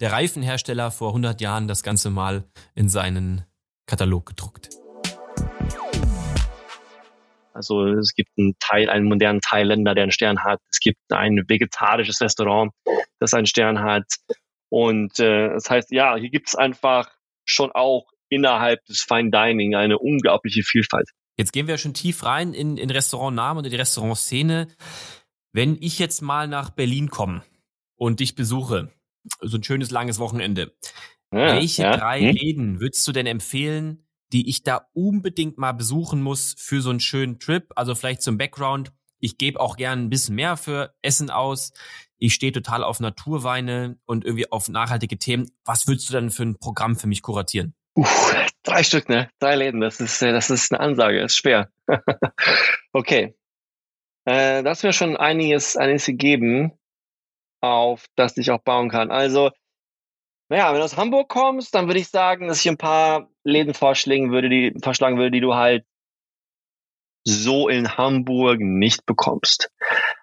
der 0.00 0.12
Reifenhersteller 0.12 0.90
vor 0.90 1.08
100 1.08 1.42
Jahren 1.42 1.68
das 1.68 1.82
Ganze 1.82 2.08
mal 2.08 2.44
in 2.74 2.88
seinen 2.88 3.44
Katalog 3.86 4.24
gedruckt. 4.26 4.70
Also 7.52 7.86
es 7.86 8.14
gibt 8.14 8.30
einen 8.38 8.54
Teil, 8.60 8.88
einen 8.88 9.04
modernen 9.04 9.42
Thailänder, 9.42 9.94
der 9.94 10.04
einen 10.04 10.12
Stern 10.12 10.42
hat. 10.42 10.58
Es 10.70 10.80
gibt 10.80 10.98
ein 11.10 11.44
vegetarisches 11.46 12.22
Restaurant, 12.22 12.72
das 13.20 13.34
einen 13.34 13.46
Stern 13.46 13.80
hat. 13.80 14.06
Und 14.70 15.20
äh, 15.20 15.50
das 15.50 15.68
heißt, 15.68 15.92
ja, 15.92 16.16
hier 16.16 16.30
gibt 16.30 16.48
es 16.48 16.54
einfach 16.54 17.10
schon 17.44 17.70
auch 17.72 18.06
innerhalb 18.30 18.82
des 18.86 19.02
Fine 19.02 19.30
Dining 19.30 19.74
eine 19.74 19.98
unglaubliche 19.98 20.62
Vielfalt. 20.62 21.10
Jetzt 21.36 21.52
gehen 21.52 21.66
wir 21.66 21.78
schon 21.78 21.94
tief 21.94 22.24
rein 22.24 22.54
in, 22.54 22.76
in 22.76 22.90
Restaurantnamen 22.90 23.58
und 23.58 23.64
in 23.64 23.70
die 23.70 23.76
Restaurantszene. 23.76 24.68
Wenn 25.52 25.76
ich 25.80 25.98
jetzt 25.98 26.22
mal 26.22 26.48
nach 26.48 26.70
Berlin 26.70 27.10
komme 27.10 27.42
und 27.96 28.20
dich 28.20 28.34
besuche, 28.34 28.92
so 29.40 29.56
ein 29.56 29.64
schönes 29.64 29.90
langes 29.90 30.18
Wochenende, 30.18 30.74
ja, 31.32 31.54
welche 31.54 31.82
ja. 31.82 31.96
drei 31.96 32.20
hm? 32.20 32.36
Läden 32.36 32.80
würdest 32.80 33.06
du 33.06 33.12
denn 33.12 33.26
empfehlen, 33.26 34.06
die 34.32 34.48
ich 34.48 34.62
da 34.62 34.86
unbedingt 34.92 35.58
mal 35.58 35.72
besuchen 35.72 36.22
muss 36.22 36.54
für 36.58 36.80
so 36.80 36.90
einen 36.90 37.00
schönen 37.00 37.38
Trip. 37.38 37.70
Also 37.76 37.94
vielleicht 37.94 38.22
zum 38.22 38.38
Background. 38.38 38.92
Ich 39.18 39.38
gebe 39.38 39.60
auch 39.60 39.76
gern 39.76 40.00
ein 40.00 40.10
bisschen 40.10 40.34
mehr 40.34 40.56
für 40.56 40.94
Essen 41.02 41.30
aus. 41.30 41.72
Ich 42.18 42.34
stehe 42.34 42.52
total 42.52 42.82
auf 42.82 42.98
Naturweine 43.00 43.98
und 44.04 44.24
irgendwie 44.24 44.50
auf 44.50 44.68
nachhaltige 44.68 45.18
Themen. 45.18 45.50
Was 45.64 45.86
würdest 45.86 46.08
du 46.08 46.14
denn 46.14 46.30
für 46.30 46.44
ein 46.44 46.58
Programm 46.58 46.96
für 46.96 47.06
mich 47.06 47.22
kuratieren? 47.22 47.74
Uff, 47.94 48.34
drei 48.62 48.82
Stück, 48.82 49.08
ne? 49.08 49.30
Drei 49.38 49.56
Läden. 49.56 49.80
Das 49.80 50.00
ist, 50.00 50.22
äh, 50.22 50.32
das 50.32 50.50
ist 50.50 50.72
eine 50.72 50.80
Ansage. 50.80 51.20
Das 51.20 51.32
ist 51.32 51.38
schwer. 51.38 51.70
okay. 52.92 53.34
Äh, 54.24 54.62
das 54.62 54.82
wäre 54.82 54.92
schon 54.92 55.16
einiges, 55.16 55.76
einiges 55.76 56.06
gegeben, 56.06 56.72
auf 57.60 58.06
das 58.16 58.36
ich 58.36 58.50
auch 58.50 58.62
bauen 58.62 58.88
kann. 58.88 59.10
Also, 59.10 59.50
naja, 60.48 60.70
wenn 60.70 60.78
du 60.78 60.84
aus 60.84 60.96
Hamburg 60.96 61.28
kommst, 61.28 61.74
dann 61.74 61.86
würde 61.86 62.00
ich 62.00 62.08
sagen, 62.08 62.48
dass 62.48 62.60
ich 62.60 62.68
ein 62.68 62.76
paar 62.76 63.30
Läden 63.44 63.74
vorschlagen 63.74 64.30
würde, 64.30 64.48
die, 64.48 64.74
vorschlagen 64.82 65.16
würde, 65.16 65.30
die 65.30 65.40
du 65.40 65.54
halt 65.54 65.84
so 67.24 67.68
in 67.68 67.96
Hamburg 67.96 68.60
nicht 68.60 69.06
bekommst. 69.06 69.70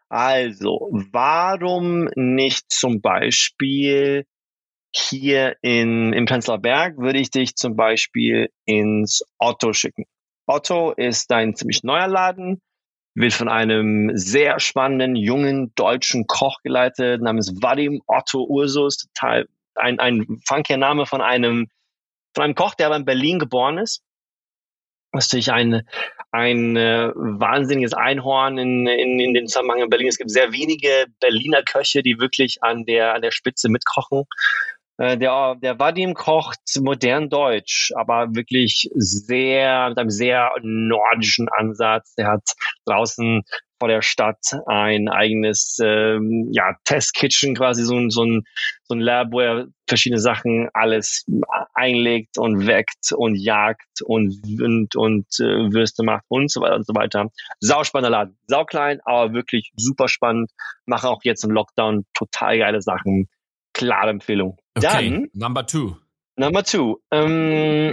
Also, 0.09 0.89
warum 1.11 2.09
nicht 2.15 2.71
zum 2.71 3.01
Beispiel 3.01 4.25
hier 4.91 5.55
in, 5.61 6.13
im 6.13 6.25
Prenzlauer 6.25 6.59
Berg 6.59 6.97
würde 6.97 7.19
ich 7.19 7.29
dich 7.29 7.55
zum 7.55 7.75
Beispiel 7.75 8.49
ins 8.65 9.23
Otto 9.37 9.73
schicken. 9.73 10.05
Otto 10.47 10.91
ist 10.91 11.31
ein 11.31 11.55
ziemlich 11.55 11.83
neuer 11.83 12.07
Laden, 12.07 12.61
wird 13.13 13.33
von 13.33 13.49
einem 13.49 14.11
sehr 14.15 14.59
spannenden 14.59 15.15
jungen 15.15 15.73
deutschen 15.75 16.25
Koch 16.25 16.61
geleitet 16.63 17.21
namens 17.21 17.61
Vadim 17.61 18.01
Otto 18.07 18.43
Ursus, 18.43 18.97
total 18.97 19.47
ein, 19.75 19.99
ein 19.99 20.41
funkier 20.47 20.77
Name 20.77 21.05
von 21.05 21.21
einem, 21.21 21.67
von 22.33 22.43
einem 22.43 22.55
Koch, 22.55 22.73
der 22.75 22.87
aber 22.87 22.95
in 22.95 23.05
Berlin 23.05 23.39
geboren 23.39 23.77
ist. 23.77 24.01
Das 25.11 25.25
ist 25.25 25.33
natürlich 25.33 25.51
ein, 25.51 25.87
ein 26.31 26.75
äh, 26.75 27.11
wahnsinniges 27.15 27.93
Einhorn 27.93 28.59
in, 28.59 28.85
in, 28.85 29.19
in 29.19 29.33
den 29.33 29.47
Zusammenhang 29.47 29.81
in 29.81 29.89
Berlin. 29.89 30.07
Es 30.07 30.17
gibt 30.17 30.29
sehr 30.29 30.51
wenige 30.51 31.07
Berliner 31.19 31.63
Köche, 31.63 32.03
die 32.03 32.19
wirklich 32.19 32.61
an 32.61 32.85
der, 32.85 33.15
an 33.15 33.21
der 33.23 33.31
Spitze 33.31 33.69
mitkochen. 33.69 34.25
Äh, 34.99 35.17
der, 35.17 35.55
der 35.55 35.79
Vadim 35.79 36.13
kocht 36.13 36.59
modern 36.81 37.29
Deutsch, 37.29 37.93
aber 37.95 38.35
wirklich 38.35 38.89
sehr, 38.93 39.89
mit 39.89 39.97
einem 39.97 40.09
sehr 40.09 40.51
nordischen 40.61 41.47
Ansatz. 41.49 42.13
Er 42.17 42.27
hat 42.27 42.43
draußen 42.85 43.43
vor 43.79 43.87
der 43.87 44.01
Stadt 44.01 44.57
ein 44.65 45.07
eigenes 45.07 45.77
ähm, 45.81 46.49
ja, 46.51 46.75
Testkitchen, 46.83 47.55
quasi 47.55 47.85
so 47.85 47.95
ein, 47.95 48.09
so, 48.09 48.25
ein, 48.25 48.43
so 48.83 48.93
ein 48.93 48.99
Lab, 48.99 49.29
wo 49.31 49.39
er 49.39 49.67
verschiedene 49.87 50.19
Sachen 50.19 50.67
alles 50.73 51.25
einlegt 51.73 52.37
und 52.37 52.67
weckt 52.67 53.13
und 53.15 53.35
jagt 53.35 54.01
und, 54.03 54.35
und, 54.61 54.97
und 54.97 55.27
äh, 55.39 55.71
Würste 55.71 56.03
macht 56.03 56.25
und 56.27 56.51
so 56.51 56.59
weiter 56.59 56.75
und 56.75 56.85
so 56.85 56.93
weiter. 56.93 57.29
Sauspannender 57.61 58.09
Laden. 58.09 58.37
Sauklein, 58.47 58.99
aber 59.05 59.33
wirklich 59.33 59.71
super 59.77 60.09
spannend. 60.09 60.51
Mache 60.85 61.07
auch 61.07 61.21
jetzt 61.23 61.45
im 61.45 61.51
Lockdown 61.51 62.05
total 62.13 62.57
geile 62.57 62.81
Sachen. 62.81 63.29
Klare 63.73 64.09
Empfehlung. 64.09 64.57
Okay, 64.75 65.09
Dann, 65.09 65.29
number 65.33 65.65
two. 65.65 65.95
Number 66.35 66.63
two. 66.63 66.97
Ähm, 67.11 67.91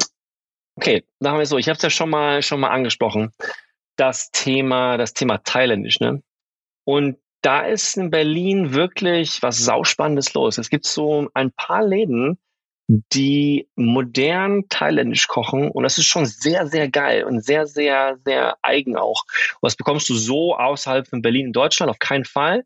okay, 0.76 1.04
da 1.21 1.30
haben 1.30 1.38
wir 1.38 1.47
so, 1.47 1.59
ich 1.59 1.68
habe 1.68 1.76
es 1.76 1.83
ja 1.83 1.90
schon 1.90 2.11
mal, 2.11 2.42
schon 2.42 2.61
mal 2.61 2.71
angesprochen 2.71 3.33
das 3.97 4.30
Thema, 4.30 4.97
das 4.97 5.14
Thema 5.14 5.38
Thailändisch, 5.38 6.00
ne? 6.00 6.23
Und 6.85 7.16
da 7.42 7.61
ist 7.61 7.97
in 7.97 8.11
Berlin 8.11 8.73
wirklich 8.73 9.42
was 9.42 9.59
Sauspannendes 9.59 10.35
los. 10.35 10.59
Es 10.59 10.71
gibt 10.71 10.87
so 10.87 11.28
ein 11.35 11.52
paar 11.52 11.85
Läden, 11.85 12.38
die 12.88 13.68
modern 13.75 14.68
thailändisch 14.68 15.26
kochen 15.26 15.71
und 15.71 15.83
das 15.83 15.99
ist 15.99 16.06
schon 16.06 16.25
sehr, 16.25 16.68
sehr 16.68 16.88
geil 16.88 17.25
und 17.25 17.45
sehr, 17.45 17.66
sehr, 17.66 18.18
sehr 18.25 18.56
eigen 18.62 18.97
auch. 18.97 19.25
Und 19.61 19.66
das 19.66 19.76
bekommst 19.76 20.09
du 20.09 20.14
so 20.14 20.56
außerhalb 20.56 21.09
von 21.09 21.23
Berlin 21.23 21.47
in 21.47 21.52
Deutschland 21.52 21.90
auf 21.90 21.99
keinen 21.99 22.25
Fall 22.25 22.64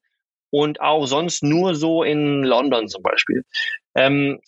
und 0.51 0.81
auch 0.81 1.07
sonst 1.07 1.43
nur 1.43 1.75
so 1.75 2.03
in 2.03 2.43
London 2.43 2.89
zum 2.89 3.03
Beispiel. 3.03 3.45
Ähm, 3.95 4.41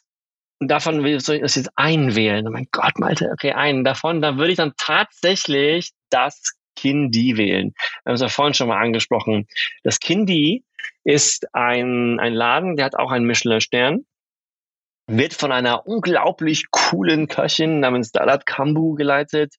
davon 0.61 1.03
will 1.03 1.17
ich 1.17 1.25
das 1.25 1.55
jetzt 1.55 1.71
einwählen. 1.77 2.47
Oh 2.47 2.51
mein 2.51 2.69
Gott, 2.71 2.99
Malte, 2.99 3.31
okay, 3.33 3.53
einen 3.53 3.85
davon, 3.85 4.21
da 4.21 4.37
würde 4.37 4.53
ich 4.53 4.57
dann 4.57 4.75
tatsächlich 4.77 5.93
das 6.11 6.55
Kindi 6.77 7.37
wählen. 7.37 7.75
Wir 8.05 8.11
haben 8.11 8.15
es 8.15 8.21
ja 8.21 8.29
vorhin 8.29 8.55
schon 8.55 8.69
mal 8.69 8.81
angesprochen. 8.81 9.47
Das 9.83 10.01
Kindi 10.01 10.65
ist 11.05 11.55
ein, 11.55 12.19
ein 12.21 12.33
Laden, 12.33 12.77
der 12.77 12.87
hat 12.87 12.97
auch 12.97 13.11
einen 13.11 13.27
Michelin-Stern, 13.27 14.05
wird 15.09 15.35
von 15.35 15.53
einer 15.53 15.87
unglaublich 15.87 16.71
coolen 16.71 17.29
Köchin 17.29 17.81
namens 17.81 18.13
Dalat 18.13 18.47
Kambu 18.47 18.95
geleitet. 18.95 19.55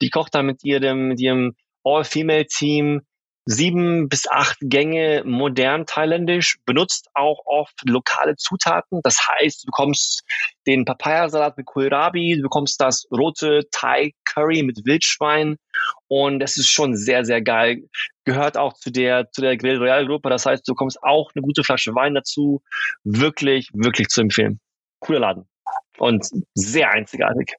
Die 0.00 0.10
kocht 0.10 0.34
da 0.34 0.42
mit 0.42 0.64
ihrem, 0.64 1.08
mit 1.08 1.20
ihrem 1.20 1.54
All-Female-Team 1.84 3.02
sieben 3.46 4.08
bis 4.08 4.28
acht 4.28 4.56
Gänge 4.60 5.22
modern 5.24 5.86
thailändisch, 5.86 6.56
benutzt 6.64 7.08
auch 7.14 7.40
oft 7.44 7.74
lokale 7.84 8.36
Zutaten. 8.36 9.00
Das 9.02 9.18
heißt, 9.28 9.64
du 9.64 9.66
bekommst 9.66 10.22
den 10.66 10.84
Papayasalat 10.84 11.56
mit 11.56 11.66
Kohlrabi, 11.66 12.36
du 12.36 12.42
bekommst 12.42 12.80
das 12.80 13.06
rote 13.10 13.62
Thai 13.70 14.12
Curry 14.24 14.62
mit 14.62 14.84
Wildschwein 14.84 15.56
und 16.08 16.38
das 16.40 16.56
ist 16.56 16.68
schon 16.68 16.96
sehr, 16.96 17.24
sehr 17.24 17.42
geil. 17.42 17.82
Gehört 18.24 18.56
auch 18.56 18.74
zu 18.74 18.90
der, 18.90 19.30
zu 19.30 19.42
der 19.42 19.56
Grill 19.56 19.78
Royal 19.78 20.06
Gruppe. 20.06 20.30
Das 20.30 20.46
heißt, 20.46 20.66
du 20.66 20.72
bekommst 20.72 21.02
auch 21.02 21.30
eine 21.34 21.42
gute 21.42 21.62
Flasche 21.64 21.94
Wein 21.94 22.14
dazu. 22.14 22.62
Wirklich, 23.04 23.68
wirklich 23.74 24.08
zu 24.08 24.22
empfehlen. 24.22 24.60
Cooler 25.00 25.20
Laden. 25.20 25.48
Und 25.98 26.26
sehr 26.54 26.90
einzigartig. 26.90 27.54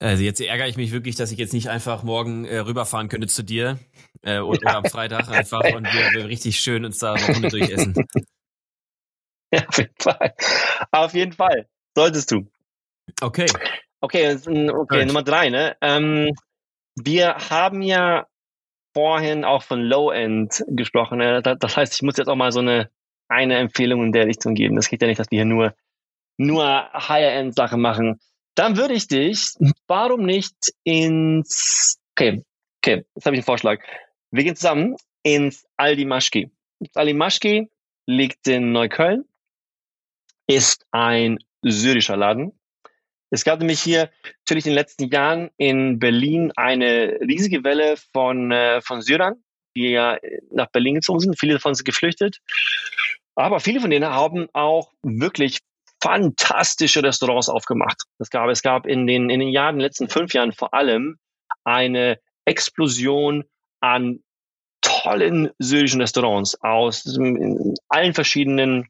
Also 0.00 0.22
jetzt 0.22 0.40
ärgere 0.40 0.68
ich 0.68 0.76
mich 0.76 0.92
wirklich, 0.92 1.16
dass 1.16 1.30
ich 1.30 1.38
jetzt 1.38 1.52
nicht 1.52 1.68
einfach 1.68 2.02
morgen 2.02 2.44
äh, 2.44 2.58
rüberfahren 2.58 3.08
könnte 3.08 3.26
zu 3.26 3.42
dir 3.42 3.78
äh, 4.22 4.38
oder, 4.38 4.70
ja. 4.70 4.76
am 4.78 4.84
Freitag 4.84 5.28
einfach 5.28 5.62
und 5.74 5.84
wir, 5.84 6.20
wir 6.20 6.28
richtig 6.28 6.58
schön 6.58 6.84
uns 6.84 6.98
da 6.98 7.14
eine 7.14 7.34
Runde 7.34 7.48
durchessen. 7.48 7.94
Ja, 9.52 9.68
auf 9.68 9.78
jeden 9.78 9.94
Fall. 10.00 10.34
Auf 10.90 11.14
jeden 11.14 11.32
Fall. 11.32 11.68
Solltest 11.94 12.32
du. 12.32 12.48
Okay. 13.20 13.46
Okay, 14.00 14.36
okay 14.36 15.06
Nummer 15.06 15.22
drei, 15.22 15.48
ne? 15.48 15.76
Ähm, 15.80 16.34
wir 16.96 17.36
haben 17.36 17.80
ja 17.80 18.26
vorhin 18.94 19.44
auch 19.44 19.62
von 19.62 19.82
Low-End 19.82 20.64
gesprochen. 20.68 21.18
Ne? 21.18 21.42
Das 21.42 21.76
heißt, 21.76 21.94
ich 21.94 22.02
muss 22.02 22.16
jetzt 22.16 22.28
auch 22.28 22.36
mal 22.36 22.52
so 22.52 22.60
eine, 22.60 22.90
eine 23.28 23.56
Empfehlung 23.56 24.04
in 24.04 24.12
der 24.12 24.26
Richtung 24.26 24.54
geben. 24.54 24.76
Das 24.76 24.88
geht 24.88 25.02
ja 25.02 25.08
nicht, 25.08 25.18
dass 25.18 25.30
wir 25.30 25.38
hier 25.38 25.44
nur, 25.44 25.74
nur 26.36 26.64
Higher-End-Sachen 26.92 27.80
machen. 27.80 28.20
Dann 28.54 28.76
würde 28.76 28.94
ich 28.94 29.08
dich, 29.08 29.54
warum 29.86 30.24
nicht 30.24 30.54
ins, 30.84 31.98
okay, 32.12 32.44
okay, 32.80 33.04
jetzt 33.14 33.26
habe 33.26 33.36
ich 33.36 33.40
einen 33.40 33.44
Vorschlag. 33.44 33.80
Wir 34.30 34.44
gehen 34.44 34.56
zusammen 34.56 34.96
ins 35.22 35.66
Aldi 35.76 36.04
Maschki. 36.04 36.50
Aldi 36.94 37.14
Maschki 37.14 37.68
liegt 38.06 38.46
in 38.46 38.72
Neukölln, 38.72 39.24
ist 40.46 40.86
ein 40.92 41.38
syrischer 41.62 42.16
Laden. 42.16 42.52
Es 43.30 43.42
gab 43.42 43.58
nämlich 43.58 43.80
hier 43.80 44.10
natürlich 44.42 44.66
in 44.66 44.70
den 44.70 44.76
letzten 44.76 45.08
Jahren 45.08 45.50
in 45.56 45.98
Berlin 45.98 46.52
eine 46.54 47.18
riesige 47.20 47.64
Welle 47.64 47.96
von, 48.12 48.52
äh, 48.52 48.80
von 48.80 49.02
Syrern, 49.02 49.42
die 49.74 49.88
ja 49.88 50.18
nach 50.52 50.70
Berlin 50.70 50.96
gezogen 50.96 51.18
sind. 51.18 51.40
Viele 51.40 51.54
davon 51.54 51.74
sind 51.74 51.84
geflüchtet. 51.84 52.38
Aber 53.34 53.58
viele 53.58 53.80
von 53.80 53.90
denen 53.90 54.08
haben 54.08 54.48
auch 54.52 54.92
wirklich 55.02 55.58
fantastische 56.04 57.02
Restaurants 57.02 57.48
aufgemacht. 57.48 58.02
Es 58.18 58.28
gab, 58.28 58.50
es 58.50 58.60
gab 58.60 58.86
in 58.86 59.06
den, 59.06 59.30
in 59.30 59.40
den 59.40 59.48
Jahren, 59.48 59.76
in 59.76 59.78
den 59.78 59.86
letzten 59.86 60.08
fünf 60.10 60.34
Jahren 60.34 60.52
vor 60.52 60.74
allem 60.74 61.16
eine 61.64 62.18
Explosion 62.44 63.44
an 63.80 64.20
tollen 64.82 65.50
syrischen 65.58 66.02
Restaurants 66.02 66.60
aus 66.60 67.18
allen 67.88 68.12
verschiedenen 68.12 68.86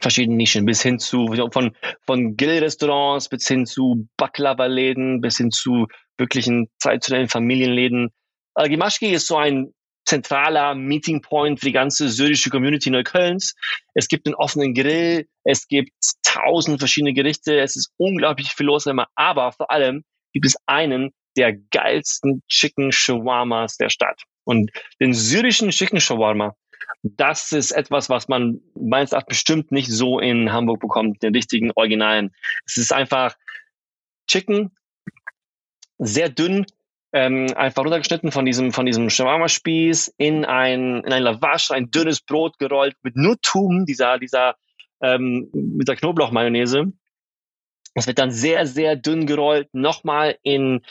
verschiedenen 0.00 0.36
Nischen 0.36 0.66
bis 0.66 0.82
hin 0.82 0.98
zu 0.98 1.34
von 1.50 1.74
von 2.06 2.36
Grillrestaurants 2.36 3.30
bis 3.30 3.48
hin 3.48 3.64
zu 3.64 4.06
Baklava-Läden 4.18 5.22
bis 5.22 5.38
hin 5.38 5.50
zu 5.50 5.86
wirklichen 6.18 6.68
traditionellen 6.78 7.28
Familienläden. 7.28 8.10
Al-Gimashki 8.54 9.06
ist 9.06 9.26
so 9.26 9.38
ein 9.38 9.72
zentraler 10.08 10.74
Meeting 10.74 11.20
Point 11.20 11.60
für 11.60 11.66
die 11.66 11.72
ganze 11.72 12.08
syrische 12.08 12.48
Community 12.48 12.90
Neuköllns. 12.90 13.54
Es 13.94 14.08
gibt 14.08 14.26
einen 14.26 14.34
offenen 14.34 14.72
Grill, 14.72 15.28
es 15.44 15.68
gibt 15.68 15.92
tausend 16.22 16.78
verschiedene 16.78 17.12
Gerichte, 17.12 17.60
es 17.60 17.76
ist 17.76 17.92
unglaublich 17.98 18.48
viel 18.52 18.66
los 18.66 18.86
immer, 18.86 19.08
aber 19.14 19.52
vor 19.52 19.70
allem 19.70 20.04
gibt 20.32 20.46
es 20.46 20.56
einen 20.66 21.12
der 21.36 21.52
geilsten 21.70 22.42
Chicken 22.48 22.90
Shawarmas 22.90 23.76
der 23.76 23.90
Stadt. 23.90 24.22
Und 24.44 24.70
den 24.98 25.12
syrischen 25.12 25.70
Chicken 25.70 26.00
Shawarma, 26.00 26.56
das 27.02 27.52
ist 27.52 27.72
etwas, 27.72 28.08
was 28.08 28.28
man 28.28 28.60
meines 28.74 29.12
Erachtens 29.12 29.36
bestimmt 29.36 29.72
nicht 29.72 29.90
so 29.90 30.18
in 30.18 30.52
Hamburg 30.52 30.80
bekommt, 30.80 31.22
den 31.22 31.34
richtigen 31.34 31.70
Originalen. 31.72 32.34
Es 32.64 32.78
ist 32.78 32.94
einfach 32.94 33.36
Chicken, 34.26 34.70
sehr 35.98 36.30
dünn, 36.30 36.64
ähm, 37.12 37.46
einfach 37.56 37.84
runtergeschnitten 37.84 38.32
von 38.32 38.44
diesem, 38.44 38.72
von 38.72 38.86
diesem 38.86 39.08
Shawarma-Spieß 39.08 40.14
in 40.18 40.44
ein, 40.44 41.02
in 41.04 41.12
ein 41.12 41.22
Lavash, 41.22 41.70
ein 41.70 41.90
dünnes 41.90 42.20
Brot 42.20 42.58
gerollt 42.58 42.96
mit 43.02 43.16
nur 43.16 43.40
Tum, 43.40 43.86
dieser, 43.86 44.18
dieser, 44.18 44.56
ähm, 45.00 45.48
mit 45.52 45.88
der 45.88 45.96
Knoblauchmayonnaise. 45.96 46.92
Es 47.94 48.06
wird 48.06 48.18
dann 48.18 48.30
sehr, 48.30 48.66
sehr 48.66 48.94
dünn 48.94 49.26
gerollt, 49.26 49.68
nochmal 49.72 50.36
in, 50.42 50.82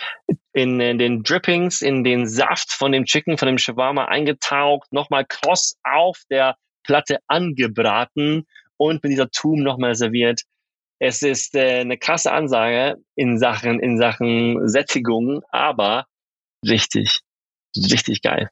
in, 0.53 0.79
in 0.79 0.97
den 0.97 1.24
Drippings, 1.24 1.81
in 1.81 2.03
den 2.03 2.27
Saft 2.27 2.71
von 2.71 2.91
dem 2.91 3.05
Chicken, 3.05 3.38
von 3.38 3.47
dem 3.47 3.57
Shawarma 3.57 4.05
eingetaucht, 4.05 4.91
nochmal 4.91 5.25
kross 5.25 5.77
auf 5.83 6.24
der 6.29 6.57
Platte 6.83 7.19
angebraten 7.27 8.45
und 8.77 9.03
mit 9.03 9.12
dieser 9.12 9.29
Tum 9.29 9.62
nochmal 9.62 9.95
serviert. 9.95 10.41
Es 11.00 11.22
ist 11.22 11.56
äh, 11.56 11.82
eine 11.82 11.98
krasse 11.98 12.32
Ansage 12.32 12.98
in 13.16 13.38
Sachen, 13.38 13.80
in 13.80 13.98
Sachen 13.98 14.68
Sättigung, 14.68 15.42
aber 15.51 16.08
richtig, 16.66 17.22
richtig 17.75 18.22
geil. 18.22 18.50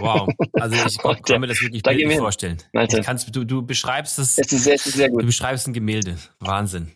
Wow, 0.00 0.28
also 0.54 0.86
ich 0.86 0.98
kann, 0.98 1.22
kann 1.22 1.40
mir 1.40 1.46
das 1.46 1.60
wirklich 1.60 1.82
da 1.82 1.92
bildlich 1.92 2.18
vorstellen. 2.18 2.58
Ich 2.72 3.04
kann's, 3.04 3.26
du, 3.26 3.44
du 3.44 3.64
beschreibst 3.64 4.18
es, 4.18 4.38
es 4.38 4.52
ist, 4.52 4.66
es 4.66 4.86
ist 4.86 4.94
sehr 4.94 5.10
gut. 5.10 5.22
du 5.22 5.26
beschreibst 5.26 5.66
ein 5.66 5.72
Gemälde. 5.72 6.16
Wahnsinn. 6.40 6.92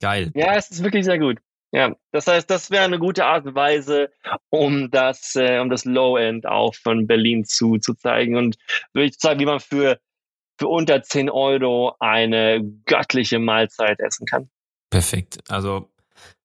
Geil. 0.00 0.30
Ja, 0.34 0.54
es 0.54 0.70
ist 0.70 0.82
wirklich 0.82 1.04
sehr 1.04 1.18
gut. 1.18 1.38
Ja, 1.72 1.94
das 2.10 2.26
heißt, 2.26 2.50
das 2.50 2.70
wäre 2.70 2.84
eine 2.84 2.98
gute 2.98 3.24
Art 3.26 3.46
und 3.46 3.54
Weise, 3.54 4.10
um 4.48 4.90
das, 4.90 5.36
äh, 5.36 5.60
um 5.60 5.70
das 5.70 5.84
Low-End 5.84 6.46
auch 6.46 6.74
von 6.74 7.06
Berlin 7.06 7.44
zu, 7.44 7.78
zu 7.78 7.94
zeigen 7.94 8.36
und 8.36 8.56
würde 8.92 9.06
ich 9.06 9.14
sagen, 9.18 9.38
wie 9.38 9.44
man 9.44 9.60
für, 9.60 10.00
für 10.60 10.68
unter 10.68 11.02
10 11.02 11.30
Euro 11.30 11.96
eine 12.00 12.62
göttliche 12.84 13.38
Mahlzeit 13.38 13.98
essen 13.98 14.26
kann. 14.26 14.50
Perfekt. 14.90 15.38
Also 15.48 15.90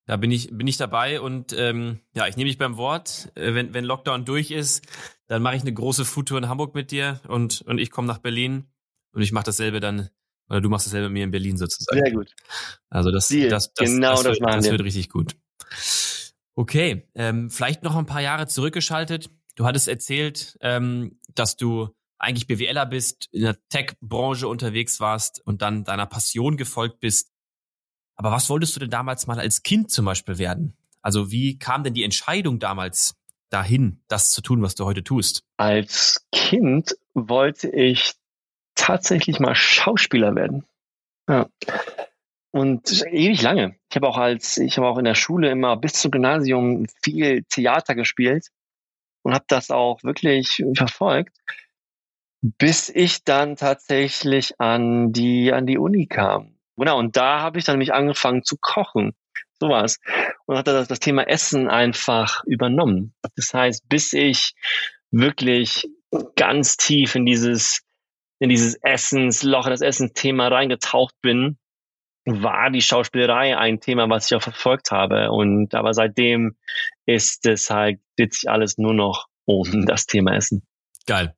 da 0.05 0.15
bin 0.15 0.31
ich, 0.31 0.49
bin 0.51 0.67
ich 0.67 0.77
dabei 0.77 1.19
und 1.19 1.51
ähm, 1.51 1.99
ja, 2.13 2.25
ich 2.25 2.37
nehme 2.37 2.47
dich 2.47 2.57
beim 2.57 2.77
Wort. 2.77 3.29
Äh, 3.35 3.53
wenn, 3.53 3.73
wenn 3.73 3.83
Lockdown 3.83 4.23
durch 4.23 4.51
ist, 4.51 4.85
dann 5.27 5.41
mache 5.41 5.57
ich 5.57 5.63
eine 5.63 5.73
große 5.73 6.05
Foodtour 6.05 6.37
in 6.37 6.47
Hamburg 6.47 6.75
mit 6.75 6.91
dir 6.91 7.19
und, 7.27 7.61
und 7.63 7.77
ich 7.77 7.91
komme 7.91 8.07
nach 8.07 8.19
Berlin 8.19 8.67
und 9.11 9.21
ich 9.21 9.33
mache 9.33 9.45
dasselbe 9.45 9.81
dann 9.81 10.09
oder 10.49 10.61
du 10.61 10.69
machst 10.69 10.85
dasselbe 10.85 11.09
mit 11.09 11.15
mir 11.15 11.23
in 11.25 11.31
Berlin 11.31 11.57
sozusagen. 11.57 11.99
Sehr 12.01 12.13
gut. 12.13 12.31
Also 12.89 13.11
das, 13.11 13.27
das, 13.27 13.73
das, 13.73 13.89
genau 13.89 14.13
das, 14.13 14.23
das, 14.23 14.39
wird, 14.39 14.53
das 14.53 14.71
wird 14.71 14.83
richtig 14.83 15.09
gut. 15.09 15.35
Okay, 16.55 17.09
ähm, 17.15 17.49
vielleicht 17.49 17.83
noch 17.83 17.97
ein 17.97 18.05
paar 18.05 18.21
Jahre 18.21 18.47
zurückgeschaltet. 18.47 19.29
Du 19.55 19.65
hattest 19.65 19.89
erzählt, 19.89 20.57
ähm, 20.61 21.19
dass 21.33 21.57
du 21.57 21.89
eigentlich 22.17 22.47
BWLer 22.47 22.85
bist, 22.85 23.27
in 23.31 23.41
der 23.41 23.57
Tech-Branche 23.69 24.47
unterwegs 24.47 24.99
warst 24.99 25.45
und 25.45 25.61
dann 25.61 25.83
deiner 25.83 26.05
Passion 26.05 26.57
gefolgt 26.57 26.99
bist. 26.99 27.31
Aber 28.15 28.31
was 28.31 28.49
wolltest 28.49 28.75
du 28.75 28.79
denn 28.79 28.89
damals 28.89 29.27
mal 29.27 29.39
als 29.39 29.63
Kind 29.63 29.91
zum 29.91 30.05
Beispiel 30.05 30.37
werden? 30.37 30.77
Also 31.01 31.31
wie 31.31 31.59
kam 31.59 31.83
denn 31.83 31.93
die 31.93 32.03
Entscheidung 32.03 32.59
damals 32.59 33.15
dahin, 33.49 34.01
das 34.07 34.31
zu 34.31 34.41
tun, 34.41 34.61
was 34.61 34.75
du 34.75 34.85
heute 34.85 35.03
tust? 35.03 35.43
Als 35.57 36.25
Kind 36.31 36.95
wollte 37.13 37.69
ich 37.69 38.13
tatsächlich 38.75 39.39
mal 39.39 39.55
Schauspieler 39.55 40.35
werden. 40.35 40.65
Ja. 41.29 41.49
Und 42.51 43.03
ewig 43.11 43.41
lange. 43.41 43.75
Ich 43.89 43.95
habe 43.95 44.07
auch 44.07 44.17
als, 44.17 44.57
ich 44.57 44.77
habe 44.77 44.87
auch 44.87 44.97
in 44.97 45.05
der 45.05 45.15
Schule 45.15 45.51
immer 45.51 45.75
bis 45.75 45.93
zum 45.93 46.11
Gymnasium 46.11 46.85
viel 47.03 47.43
Theater 47.49 47.95
gespielt 47.95 48.47
und 49.23 49.33
habe 49.33 49.45
das 49.47 49.71
auch 49.71 50.03
wirklich 50.03 50.63
verfolgt, 50.75 51.35
bis 52.41 52.89
ich 52.89 53.23
dann 53.23 53.55
tatsächlich 53.55 54.59
an 54.59 55.11
die, 55.11 55.51
an 55.53 55.65
die 55.65 55.77
Uni 55.77 56.07
kam. 56.07 56.57
Genau, 56.77 56.99
und 56.99 57.15
da 57.15 57.41
habe 57.41 57.57
ich 57.57 57.65
dann 57.65 57.77
mich 57.77 57.93
angefangen 57.93 58.43
zu 58.43 58.57
kochen. 58.59 59.13
Sowas. 59.59 59.99
Und 60.45 60.57
hatte 60.57 60.73
das, 60.73 60.87
das 60.87 60.99
Thema 60.99 61.27
Essen 61.27 61.69
einfach 61.69 62.43
übernommen. 62.45 63.13
Das 63.35 63.53
heißt, 63.53 63.87
bis 63.87 64.11
ich 64.13 64.53
wirklich 65.11 65.87
ganz 66.35 66.75
tief 66.77 67.15
in 67.15 67.25
dieses 67.25 67.81
in 68.39 68.49
dieses 68.49 68.75
Essensloch, 68.81 69.65
in 69.65 69.71
das 69.71 69.81
Essensthema 69.81 70.49
reingetaucht 70.49 71.15
bin, 71.21 71.57
war 72.25 72.69
die 72.69 72.81
Schauspielerei 72.81 73.57
ein 73.57 73.79
Thema, 73.79 74.09
was 74.09 74.29
ich 74.29 74.35
auch 74.35 74.41
verfolgt 74.41 74.91
habe. 74.91 75.31
Und 75.31 75.73
aber 75.75 75.93
seitdem 75.93 76.57
ist 77.05 77.45
es 77.45 77.69
halt, 77.69 77.99
sich 78.17 78.49
alles 78.49 78.77
nur 78.77 78.93
noch 78.93 79.27
um 79.45 79.85
das 79.85 80.05
Thema 80.05 80.35
Essen. 80.35 80.65
Geil. 81.05 81.35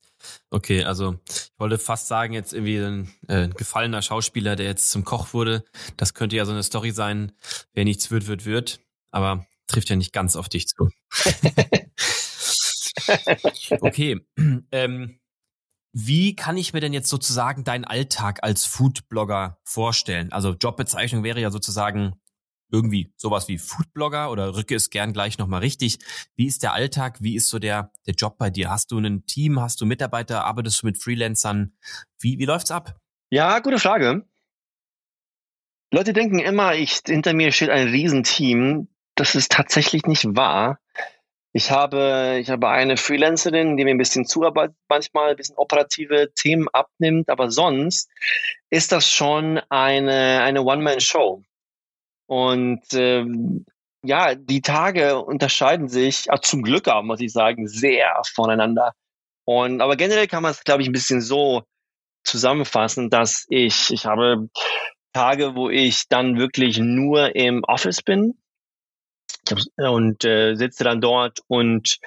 Okay, 0.49 0.83
also 0.83 1.19
ich 1.27 1.51
wollte 1.57 1.77
fast 1.77 2.07
sagen, 2.07 2.33
jetzt 2.33 2.53
irgendwie 2.53 2.77
ein 2.77 3.13
äh, 3.27 3.49
gefallener 3.49 4.01
Schauspieler, 4.01 4.55
der 4.55 4.65
jetzt 4.65 4.91
zum 4.91 5.03
Koch 5.03 5.33
wurde. 5.33 5.65
Das 5.97 6.13
könnte 6.13 6.35
ja 6.35 6.45
so 6.45 6.51
eine 6.51 6.63
Story 6.63 6.91
sein, 6.91 7.33
wer 7.73 7.83
nichts 7.83 8.11
wird, 8.11 8.27
wird, 8.27 8.45
wird. 8.45 8.79
Aber 9.11 9.45
trifft 9.67 9.89
ja 9.89 9.95
nicht 9.95 10.13
ganz 10.13 10.35
auf 10.35 10.49
dich 10.49 10.67
zu. 10.67 10.89
okay. 13.81 14.19
Ähm, 14.71 15.19
wie 15.93 16.35
kann 16.35 16.57
ich 16.57 16.73
mir 16.73 16.79
denn 16.79 16.93
jetzt 16.93 17.09
sozusagen 17.09 17.63
deinen 17.63 17.85
Alltag 17.85 18.43
als 18.43 18.65
Foodblogger 18.65 19.57
vorstellen? 19.63 20.31
Also 20.31 20.51
Jobbezeichnung 20.51 21.23
wäre 21.23 21.39
ja 21.39 21.49
sozusagen 21.49 22.13
irgendwie 22.71 23.12
sowas 23.15 23.47
wie 23.47 23.58
Foodblogger 23.58 24.32
oder 24.32 24.56
rücke 24.56 24.75
es 24.75 24.89
gern 24.89 25.13
gleich 25.13 25.38
nochmal 25.38 25.62
richtig. 25.62 25.99
Wie 26.36 26.47
ist 26.47 26.63
der 26.63 26.73
Alltag? 26.73 27.17
Wie 27.21 27.36
ist 27.36 27.49
so 27.49 27.60
der, 27.60 27.91
der 28.06 28.13
Job 28.13 28.38
bei 28.38 28.49
dir? 28.49 28.69
Hast 28.69 28.91
du 28.91 28.99
ein 28.99 29.25
Team? 29.25 29.60
Hast 29.62 29.82
du 29.82 29.86
Mitarbeiter? 29.86 30.45
Arbeitest 30.45 30.82
du 30.82 30.88
mit 30.88 31.01
Freelancern? 31.01 31.73
Wie, 32.19 32.39
wie 32.39 32.45
läuft's 32.45 32.71
ab? 32.71 32.99
Ja, 33.30 33.60
gute 33.60 33.80
Frage. 33.80 34.25
Leute 35.91 36.13
denken 36.13 36.39
immer, 36.39 36.75
ich, 36.75 36.99
hinter 37.06 37.34
mir 37.34 37.51
steht 37.51 37.69
ein 37.69 37.88
Riesenteam. 37.88 38.89
Das 39.15 39.36
ist 39.36 39.51
tatsächlich 39.51 40.06
nicht 40.06 40.36
wahr. 40.36 40.80
Ich 41.53 41.71
habe, 41.71 42.38
ich 42.39 42.49
habe 42.49 42.69
eine 42.69 42.97
Freelancerin, 42.97 43.77
die 43.77 43.84
mir 43.84 43.91
ein 43.91 43.97
bisschen 43.97 44.25
zuarbeitet, 44.25 44.75
manchmal 44.89 45.32
ein 45.32 45.38
bisschen 45.38 45.58
operative 45.58 46.32
Themen 46.36 46.67
abnimmt, 46.71 47.30
aber 47.30 47.49
sonst 47.49 48.12
ist 48.69 48.91
das 48.91 49.10
schon 49.10 49.60
eine, 49.69 50.41
eine 50.43 50.62
One-Man-Show. 50.62 51.41
Und 52.27 52.83
ähm, 52.93 53.65
ja, 54.03 54.35
die 54.35 54.61
Tage 54.61 55.21
unterscheiden 55.21 55.87
sich, 55.87 56.29
also 56.31 56.41
zum 56.41 56.61
Glück 56.61 56.87
auch, 56.87 57.03
muss 57.03 57.21
ich 57.21 57.31
sagen, 57.31 57.67
sehr 57.67 58.21
voneinander. 58.33 58.93
Und 59.45 59.81
aber 59.81 59.95
generell 59.95 60.27
kann 60.27 60.43
man 60.43 60.51
es, 60.51 60.63
glaube 60.63 60.81
ich, 60.81 60.89
ein 60.89 60.93
bisschen 60.93 61.21
so 61.21 61.63
zusammenfassen, 62.23 63.09
dass 63.09 63.45
ich, 63.49 63.91
ich 63.91 64.05
habe 64.05 64.49
Tage, 65.13 65.55
wo 65.55 65.69
ich 65.69 66.07
dann 66.09 66.37
wirklich 66.37 66.77
nur 66.77 67.35
im 67.35 67.63
Office 67.63 68.01
bin 68.01 68.37
und 69.77 70.25
äh, 70.25 70.55
sitze 70.55 70.83
dann 70.83 71.01
dort 71.01 71.39
und 71.47 71.97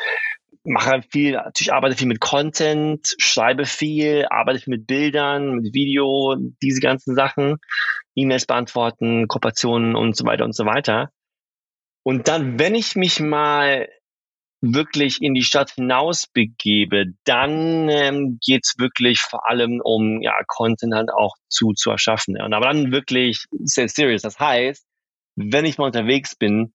mache 0.64 1.02
viel, 1.10 1.32
natürlich 1.32 1.72
arbeite 1.72 1.96
viel 1.96 2.08
mit 2.08 2.20
Content, 2.20 3.14
schreibe 3.18 3.64
viel, 3.64 4.26
arbeite 4.28 4.60
viel 4.60 4.76
mit 4.76 4.86
Bildern, 4.86 5.54
mit 5.56 5.74
Video, 5.74 6.36
diese 6.62 6.80
ganzen 6.80 7.14
Sachen, 7.14 7.56
E-Mails 8.14 8.46
beantworten, 8.46 9.26
Kooperationen 9.28 9.96
und 9.96 10.16
so 10.16 10.24
weiter 10.26 10.44
und 10.44 10.54
so 10.54 10.66
weiter. 10.66 11.10
Und 12.02 12.28
dann, 12.28 12.58
wenn 12.58 12.74
ich 12.74 12.96
mich 12.96 13.20
mal 13.20 13.88
wirklich 14.62 15.22
in 15.22 15.34
die 15.34 15.42
Stadt 15.42 15.70
hinaus 15.70 16.26
begebe, 16.26 17.14
dann 17.24 17.88
ähm, 17.88 18.38
geht 18.44 18.66
wirklich 18.76 19.20
vor 19.20 19.48
allem 19.48 19.80
um 19.82 20.20
ja, 20.20 20.34
Content 20.46 20.94
halt 20.94 21.10
auch 21.10 21.34
zu, 21.48 21.72
zu 21.72 21.90
erschaffen. 21.90 22.36
Ja. 22.36 22.44
Und 22.44 22.52
aber 22.52 22.66
dann 22.66 22.92
wirklich 22.92 23.46
sehr 23.50 23.88
serious. 23.88 24.22
Das 24.22 24.38
heißt, 24.38 24.84
wenn 25.36 25.64
ich 25.64 25.78
mal 25.78 25.86
unterwegs 25.86 26.36
bin, 26.36 26.74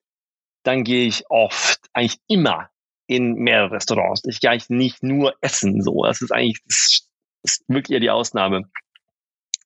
dann 0.64 0.84
gehe 0.84 1.06
ich 1.06 1.26
oft, 1.30 1.80
eigentlich 1.94 2.18
immer 2.28 2.70
in 3.08 3.36
mehrere 3.36 3.72
Restaurants. 3.72 4.24
Ich 4.26 4.40
gehe 4.40 4.50
eigentlich 4.50 4.70
nicht 4.70 5.04
nur 5.04 5.36
essen 5.42 5.82
so. 5.82 6.04
Das 6.04 6.22
ist 6.22 6.32
eigentlich, 6.32 6.62
das 6.68 7.04
ist 7.44 7.64
wirklich 7.68 7.94
eher 7.94 8.00
die 8.00 8.10
Ausnahme. 8.10 8.64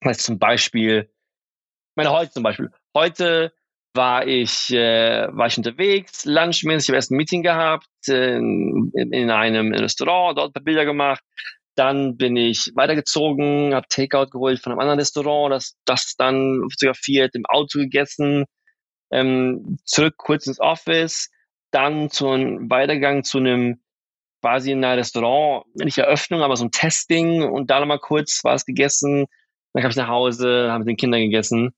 Das 0.01 0.19
zum 0.19 0.39
Beispiel, 0.39 1.09
ich 1.09 1.95
meine 1.95 2.11
heute 2.11 2.31
zum 2.31 2.43
Beispiel, 2.43 2.71
heute 2.93 3.53
war 3.93 4.27
ich, 4.27 4.71
äh, 4.71 5.27
war 5.31 5.47
ich 5.47 5.57
unterwegs, 5.57 6.25
lunchmäßig, 6.25 6.85
ich 6.85 6.89
habe 6.89 6.97
erst 6.97 7.11
ein 7.11 7.17
Meeting 7.17 7.43
gehabt 7.43 7.87
äh, 8.07 8.37
in, 8.37 8.91
in 8.93 9.31
einem 9.31 9.73
Restaurant, 9.73 10.37
dort 10.37 10.49
ein 10.49 10.53
paar 10.53 10.63
Bilder 10.63 10.85
gemacht. 10.85 11.23
Dann 11.75 12.17
bin 12.17 12.35
ich 12.35 12.71
weitergezogen, 12.75 13.73
habe 13.73 13.87
Takeout 13.89 14.27
geholt 14.31 14.59
von 14.59 14.73
einem 14.73 14.81
anderen 14.81 14.99
Restaurant, 14.99 15.53
das, 15.53 15.75
das 15.85 16.15
dann 16.17 16.61
fotografiert, 16.71 17.35
im 17.35 17.45
Auto 17.45 17.79
gegessen, 17.79 18.45
ähm, 19.11 19.77
zurück 19.85 20.15
kurz 20.17 20.45
ins 20.45 20.59
Office, 20.59 21.29
dann 21.71 22.09
zu 22.09 22.29
einem 22.29 22.69
Weitergang 22.69 23.23
zu 23.23 23.37
einem 23.37 23.79
quasi 24.41 24.71
in 24.71 24.83
einem 24.83 24.99
Restaurant, 24.99 25.65
nicht 25.75 25.97
Eröffnung, 25.97 26.41
aber 26.41 26.55
so 26.55 26.65
ein 26.65 26.71
Testing 26.71 27.43
und 27.43 27.69
da 27.69 27.79
nochmal 27.79 27.99
kurz 27.99 28.43
was 28.43 28.65
gegessen. 28.65 29.25
Dann 29.73 29.81
kam 29.81 29.91
ich 29.91 29.97
nach 29.97 30.07
Hause, 30.07 30.69
habe 30.69 30.79
mit 30.79 30.87
den 30.87 30.97
Kindern 30.97 31.21
gegessen. 31.21 31.71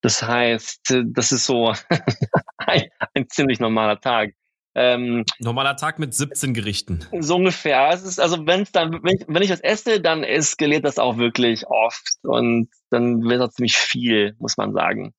Das 0.00 0.22
heißt, 0.22 0.96
das 1.04 1.32
ist 1.32 1.46
so 1.46 1.72
ein, 2.58 2.88
ein 3.14 3.28
ziemlich 3.28 3.60
normaler 3.60 4.00
Tag. 4.00 4.34
Ähm, 4.74 5.24
Normaler 5.40 5.76
Tag 5.76 5.98
mit 5.98 6.14
17 6.14 6.54
Gerichten. 6.54 7.04
So 7.18 7.36
ungefähr. 7.36 7.90
Es 7.92 8.04
ist, 8.04 8.20
also 8.20 8.46
wenn's 8.46 8.70
dann, 8.70 8.92
wenn 9.02 9.16
ich, 9.16 9.24
wenn 9.26 9.42
ich 9.42 9.50
was 9.50 9.60
esse, 9.60 10.00
dann 10.00 10.22
eskaliert 10.22 10.84
das 10.84 10.98
auch 10.98 11.16
wirklich 11.16 11.66
oft 11.66 12.18
und 12.22 12.68
dann 12.90 13.22
wird 13.24 13.40
das 13.40 13.54
ziemlich 13.54 13.76
viel, 13.76 14.36
muss 14.38 14.56
man 14.56 14.72
sagen. 14.72 15.14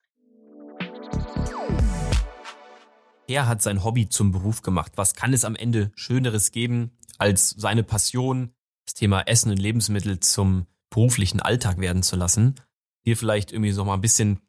Er 3.30 3.48
hat 3.48 3.62
sein 3.62 3.84
Hobby 3.84 4.10
zum 4.10 4.32
Beruf 4.32 4.64
gemacht. 4.64 4.94
Was 4.96 5.14
kann 5.14 5.34
es 5.34 5.46
am 5.46 5.56
Ende 5.56 5.92
Schöneres 5.94 6.52
geben, 6.52 6.98
als 7.20 7.52
seine 7.52 7.84
Passion, 7.84 8.56
das 8.88 8.96
Thema 8.96 9.22
Essen 9.22 9.52
und 9.52 9.60
Lebensmittel 9.60 10.20
zum 10.20 10.66
beruflichen 10.90 11.40
Alltag 11.40 11.78
werden 11.78 12.02
zu 12.02 12.16
lassen? 12.16 12.56
Hier 13.04 13.16
vielleicht 13.16 13.52
irgendwie 13.52 13.72
so 13.72 13.86
mal 13.86 13.94
ein 13.94 14.02
bisschen 14.02 14.40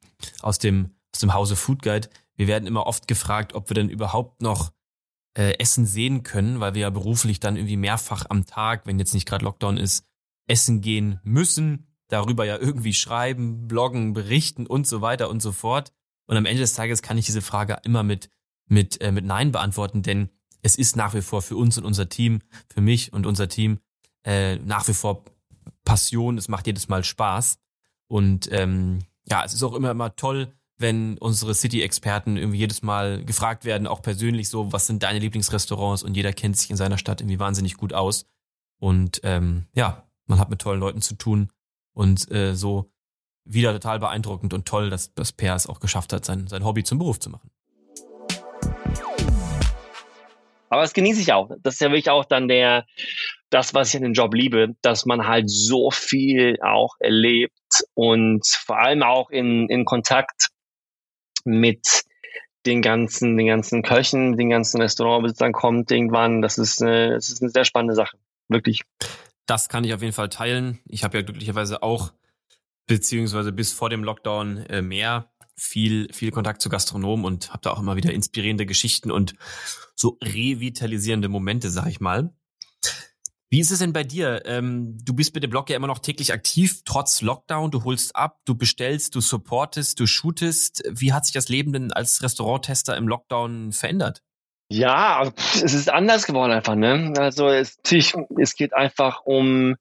aus 0.40 0.58
dem, 0.58 0.94
aus 1.14 1.20
dem 1.20 1.34
Hause 1.34 1.56
Food 1.56 1.82
Guide. 1.82 2.08
Wir 2.36 2.46
werden 2.46 2.66
immer 2.66 2.86
oft 2.86 3.06
gefragt, 3.06 3.52
ob 3.52 3.68
wir 3.68 3.74
denn 3.74 3.90
überhaupt 3.90 4.40
noch 4.40 4.72
äh, 5.36 5.58
Essen 5.58 5.84
sehen 5.84 6.22
können, 6.22 6.60
weil 6.60 6.72
wir 6.72 6.80
ja 6.80 6.90
beruflich 6.90 7.38
dann 7.38 7.56
irgendwie 7.56 7.76
mehrfach 7.76 8.24
am 8.30 8.46
Tag, 8.46 8.86
wenn 8.86 8.98
jetzt 8.98 9.12
nicht 9.12 9.28
gerade 9.28 9.44
Lockdown 9.44 9.76
ist, 9.76 10.06
essen 10.48 10.80
gehen 10.80 11.20
müssen, 11.22 11.86
darüber 12.08 12.46
ja 12.46 12.56
irgendwie 12.56 12.94
schreiben, 12.94 13.68
bloggen, 13.68 14.14
berichten 14.14 14.66
und 14.66 14.86
so 14.86 15.02
weiter 15.02 15.28
und 15.28 15.42
so 15.42 15.52
fort. 15.52 15.92
Und 16.26 16.38
am 16.38 16.46
Ende 16.46 16.62
des 16.62 16.72
Tages 16.72 17.02
kann 17.02 17.18
ich 17.18 17.26
diese 17.26 17.42
Frage 17.42 17.76
immer 17.84 18.02
mit 18.02 18.30
mit, 18.70 19.00
äh, 19.00 19.12
mit 19.12 19.24
Nein 19.24 19.52
beantworten, 19.52 20.02
denn 20.02 20.30
es 20.62 20.76
ist 20.76 20.96
nach 20.96 21.14
wie 21.14 21.22
vor 21.22 21.42
für 21.42 21.56
uns 21.56 21.76
und 21.76 21.84
unser 21.84 22.08
Team, 22.08 22.40
für 22.72 22.80
mich 22.80 23.12
und 23.12 23.26
unser 23.26 23.48
Team, 23.48 23.80
äh, 24.24 24.56
nach 24.56 24.86
wie 24.88 24.94
vor 24.94 25.24
Passion. 25.84 26.38
Es 26.38 26.48
macht 26.48 26.66
jedes 26.66 26.88
Mal 26.88 27.02
Spaß. 27.02 27.58
Und 28.06 28.48
ähm, 28.52 29.00
ja, 29.24 29.44
es 29.44 29.54
ist 29.54 29.62
auch 29.62 29.74
immer, 29.74 29.90
immer 29.90 30.14
toll, 30.16 30.52
wenn 30.76 31.18
unsere 31.18 31.54
City-Experten 31.54 32.36
irgendwie 32.36 32.58
jedes 32.58 32.82
Mal 32.82 33.24
gefragt 33.24 33.64
werden, 33.64 33.86
auch 33.86 34.02
persönlich 34.02 34.48
so, 34.48 34.72
was 34.72 34.86
sind 34.86 35.02
deine 35.02 35.18
Lieblingsrestaurants? 35.18 36.02
Und 36.02 36.14
jeder 36.14 36.32
kennt 36.32 36.56
sich 36.56 36.70
in 36.70 36.76
seiner 36.76 36.98
Stadt 36.98 37.20
irgendwie 37.20 37.38
wahnsinnig 37.38 37.76
gut 37.76 37.92
aus. 37.92 38.26
Und 38.78 39.20
ähm, 39.24 39.66
ja, 39.74 40.06
man 40.26 40.38
hat 40.38 40.50
mit 40.50 40.60
tollen 40.60 40.80
Leuten 40.80 41.02
zu 41.02 41.14
tun. 41.14 41.50
Und 41.92 42.30
äh, 42.30 42.54
so 42.54 42.92
wieder 43.44 43.72
total 43.72 43.98
beeindruckend 43.98 44.54
und 44.54 44.66
toll, 44.66 44.90
dass, 44.90 45.12
dass 45.14 45.32
Per 45.32 45.54
es 45.54 45.66
auch 45.66 45.80
geschafft 45.80 46.12
hat, 46.12 46.24
sein, 46.24 46.46
sein 46.46 46.64
Hobby 46.64 46.84
zum 46.84 46.98
Beruf 46.98 47.18
zu 47.18 47.30
machen. 47.30 47.50
Aber 50.70 50.82
das 50.82 50.94
genieße 50.94 51.20
ich 51.20 51.32
auch. 51.32 51.50
Das 51.62 51.74
ist 51.74 51.80
ja 51.80 51.88
wirklich 51.88 52.10
auch 52.10 52.24
dann 52.24 52.48
der, 52.48 52.86
das, 53.50 53.74
was 53.74 53.88
ich 53.88 53.96
an 53.96 54.04
dem 54.04 54.12
Job 54.12 54.32
liebe, 54.32 54.68
dass 54.82 55.04
man 55.04 55.26
halt 55.26 55.50
so 55.50 55.90
viel 55.90 56.56
auch 56.62 56.94
erlebt 57.00 57.82
und 57.94 58.46
vor 58.46 58.78
allem 58.78 59.02
auch 59.02 59.30
in, 59.30 59.68
in 59.68 59.84
Kontakt 59.84 60.48
mit 61.44 62.04
den 62.66 62.82
ganzen, 62.82 63.36
den 63.36 63.48
ganzen 63.48 63.82
Köchen, 63.82 64.36
den 64.36 64.50
ganzen 64.50 64.80
Restaurantbesitzern 64.80 65.52
kommt 65.52 65.90
irgendwann. 65.90 66.40
Das 66.40 66.56
ist, 66.56 66.80
eine, 66.80 67.14
das 67.14 67.30
ist 67.30 67.42
eine 67.42 67.50
sehr 67.50 67.64
spannende 67.64 67.94
Sache. 67.94 68.16
Wirklich. 68.48 68.82
Das 69.46 69.68
kann 69.68 69.82
ich 69.82 69.92
auf 69.92 70.02
jeden 70.02 70.12
Fall 70.12 70.28
teilen. 70.28 70.78
Ich 70.86 71.02
habe 71.02 71.18
ja 71.18 71.24
glücklicherweise 71.24 71.82
auch, 71.82 72.12
beziehungsweise 72.86 73.50
bis 73.50 73.72
vor 73.72 73.90
dem 73.90 74.04
Lockdown 74.04 74.58
äh, 74.66 74.82
mehr 74.82 75.32
viel, 75.60 76.12
viel 76.12 76.30
Kontakt 76.30 76.62
zu 76.62 76.68
Gastronomen 76.68 77.24
und 77.24 77.50
habe 77.50 77.60
da 77.62 77.70
auch 77.70 77.78
immer 77.78 77.96
wieder 77.96 78.12
inspirierende 78.12 78.66
Geschichten 78.66 79.10
und 79.10 79.34
so 79.94 80.18
revitalisierende 80.22 81.28
Momente, 81.28 81.70
sag 81.70 81.86
ich 81.86 82.00
mal. 82.00 82.32
Wie 83.50 83.60
ist 83.60 83.72
es 83.72 83.80
denn 83.80 83.92
bei 83.92 84.04
dir? 84.04 84.42
Ähm, 84.46 84.96
du 85.04 85.12
bist 85.12 85.34
mit 85.34 85.42
dem 85.42 85.50
Blog 85.50 85.68
ja 85.70 85.76
immer 85.76 85.88
noch 85.88 85.98
täglich 85.98 86.32
aktiv, 86.32 86.82
trotz 86.84 87.20
Lockdown. 87.20 87.72
Du 87.72 87.82
holst 87.82 88.14
ab, 88.14 88.38
du 88.44 88.54
bestellst, 88.54 89.16
du 89.16 89.20
supportest, 89.20 89.98
du 89.98 90.06
shootest. 90.06 90.84
Wie 90.88 91.12
hat 91.12 91.26
sich 91.26 91.34
das 91.34 91.48
Leben 91.48 91.72
denn 91.72 91.92
als 91.92 92.22
Restauranttester 92.22 92.96
im 92.96 93.08
Lockdown 93.08 93.72
verändert? 93.72 94.22
Ja, 94.68 95.18
also, 95.18 95.32
es 95.64 95.74
ist 95.74 95.90
anders 95.90 96.26
geworden 96.26 96.52
einfach. 96.52 96.76
Ne? 96.76 97.12
Also 97.18 97.48
es, 97.48 97.76
es 98.38 98.54
geht 98.54 98.72
einfach 98.72 99.22
um 99.24 99.74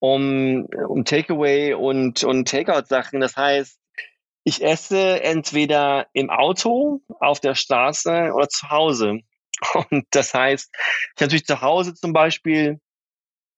um 0.00 0.66
um 0.66 1.04
Takeaway 1.04 1.74
und 1.74 2.24
und 2.24 2.48
Takeout-Sachen. 2.48 3.20
Das 3.20 3.36
heißt, 3.36 3.78
ich 4.46 4.62
esse 4.62 5.20
entweder 5.24 6.06
im 6.12 6.30
Auto, 6.30 7.00
auf 7.18 7.40
der 7.40 7.56
Straße 7.56 8.30
oder 8.32 8.48
zu 8.48 8.70
Hause. 8.70 9.18
Und 9.90 10.06
das 10.12 10.34
heißt, 10.34 10.70
ich 10.72 11.20
habe 11.20 11.24
natürlich 11.24 11.46
zu 11.46 11.62
Hause 11.62 11.94
zum 11.94 12.12
Beispiel 12.12 12.80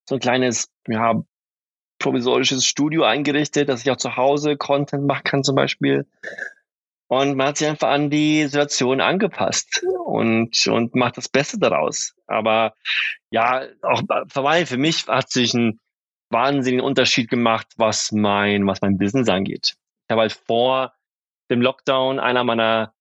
so 0.09 0.15
ein 0.15 0.21
kleines, 0.21 0.71
ja, 0.89 1.23
provisorisches 1.99 2.65
Studio 2.65 3.03
eingerichtet, 3.03 3.69
dass 3.69 3.83
ich 3.83 3.91
auch 3.91 3.99
zu 3.99 4.17
Hause 4.17 4.57
Content 4.57 5.07
machen 5.07 5.25
kann 5.25 5.45
zum 5.45 5.57
Beispiel. 5.57 6.07
Und 7.09 7.37
man 7.37 7.49
hat 7.49 7.59
sich 7.59 7.69
einfach 7.69 7.89
an 7.89 8.09
die 8.09 8.45
Situation 8.45 9.03
angepasst 9.03 9.85
und, 10.07 10.67
und 10.69 10.95
macht 10.95 11.19
das 11.19 11.29
Beste 11.29 11.59
daraus. 11.59 12.15
Aber 12.27 12.75
ja, 13.31 13.67
auch 13.83 14.03
für 14.65 14.79
mich 14.79 15.07
hat 15.07 15.31
sich 15.31 15.53
ein 15.53 15.81
wahnsinnigen 16.31 16.85
Unterschied 16.85 17.29
gemacht, 17.29 17.67
was 17.77 18.11
mein, 18.11 18.67
was 18.67 18.81
mein 18.81 18.97
Business 18.97 19.29
angeht. 19.29 19.77
Ich 20.09 20.13
habe 20.13 20.23
halt 20.23 20.33
vor 20.33 20.95
dem 21.51 21.61
Lockdown 21.61 22.19
einer 22.19 22.43
meiner 22.43 22.95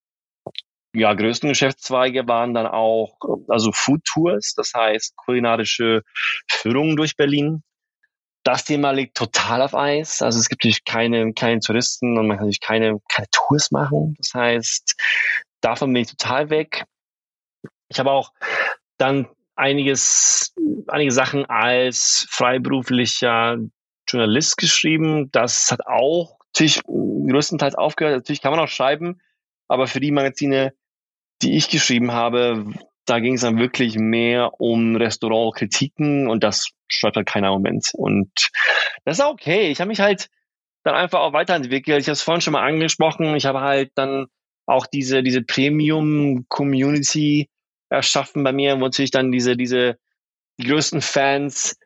ja, 0.93 1.13
größten 1.13 1.47
Geschäftszweige 1.47 2.27
waren 2.27 2.53
dann 2.53 2.67
auch 2.67 3.17
also 3.47 3.71
Food 3.71 4.03
Tours, 4.03 4.53
das 4.55 4.73
heißt 4.73 5.15
kulinarische 5.15 6.03
Führungen 6.49 6.97
durch 6.97 7.15
Berlin. 7.15 7.63
Das 8.43 8.65
Thema 8.65 8.91
liegt 8.91 9.15
total 9.15 9.61
auf 9.61 9.73
Eis. 9.73 10.21
Also 10.21 10.39
es 10.39 10.49
gibt 10.49 10.63
natürlich 10.63 10.83
keine, 10.83 11.33
keine 11.33 11.61
Touristen 11.61 12.17
und 12.17 12.27
man 12.27 12.37
kann 12.37 12.45
natürlich 12.45 12.61
keine, 12.61 12.99
keine 13.09 13.27
Tours 13.31 13.71
machen. 13.71 14.15
Das 14.17 14.33
heißt, 14.33 14.95
davon 15.61 15.93
bin 15.93 16.01
ich 16.01 16.09
total 16.09 16.49
weg. 16.49 16.85
Ich 17.89 17.99
habe 17.99 18.11
auch 18.11 18.33
dann 18.97 19.27
einiges, 19.55 20.53
einige 20.87 21.11
Sachen 21.11 21.45
als 21.45 22.25
freiberuflicher 22.29 23.57
Journalist 24.09 24.57
geschrieben. 24.57 25.29
Das 25.31 25.71
hat 25.71 25.85
auch 25.85 26.36
natürlich 26.59 26.81
größtenteils 26.83 27.75
aufgehört. 27.75 28.15
Natürlich 28.15 28.41
kann 28.41 28.51
man 28.51 28.59
auch 28.59 28.67
schreiben, 28.67 29.21
aber 29.67 29.87
für 29.87 29.99
die 29.99 30.11
Magazine, 30.11 30.73
die 31.41 31.55
ich 31.55 31.69
geschrieben 31.69 32.11
habe, 32.11 32.73
da 33.05 33.19
ging 33.19 33.35
es 33.35 33.41
dann 33.41 33.59
wirklich 33.59 33.97
mehr 33.97 34.59
um 34.59 34.95
Restaurantkritiken 34.95 36.27
und 36.27 36.43
das 36.43 36.69
schreibt 36.87 37.15
halt 37.15 37.27
keiner 37.27 37.47
im 37.47 37.53
Moment. 37.53 37.91
Und 37.93 38.49
das 39.05 39.19
ist 39.19 39.25
okay. 39.25 39.69
Ich 39.69 39.79
habe 39.79 39.89
mich 39.89 39.99
halt 39.99 40.29
dann 40.83 40.95
einfach 40.95 41.19
auch 41.19 41.33
weiterentwickelt. 41.33 42.01
Ich 42.01 42.07
habe 42.07 42.13
es 42.13 42.21
vorhin 42.21 42.41
schon 42.41 42.53
mal 42.53 42.67
angesprochen. 42.67 43.35
Ich 43.35 43.45
habe 43.45 43.61
halt 43.61 43.91
dann 43.95 44.27
auch 44.65 44.87
diese, 44.87 45.23
diese 45.23 45.41
Premium-Community 45.41 47.49
erschaffen 47.89 48.43
bei 48.43 48.51
mir, 48.51 48.75
wo 48.75 48.81
natürlich 48.81 49.11
dann 49.11 49.31
diese, 49.31 49.55
diese 49.55 49.97
die 50.59 50.67
größten 50.67 51.01
Fans 51.01 51.77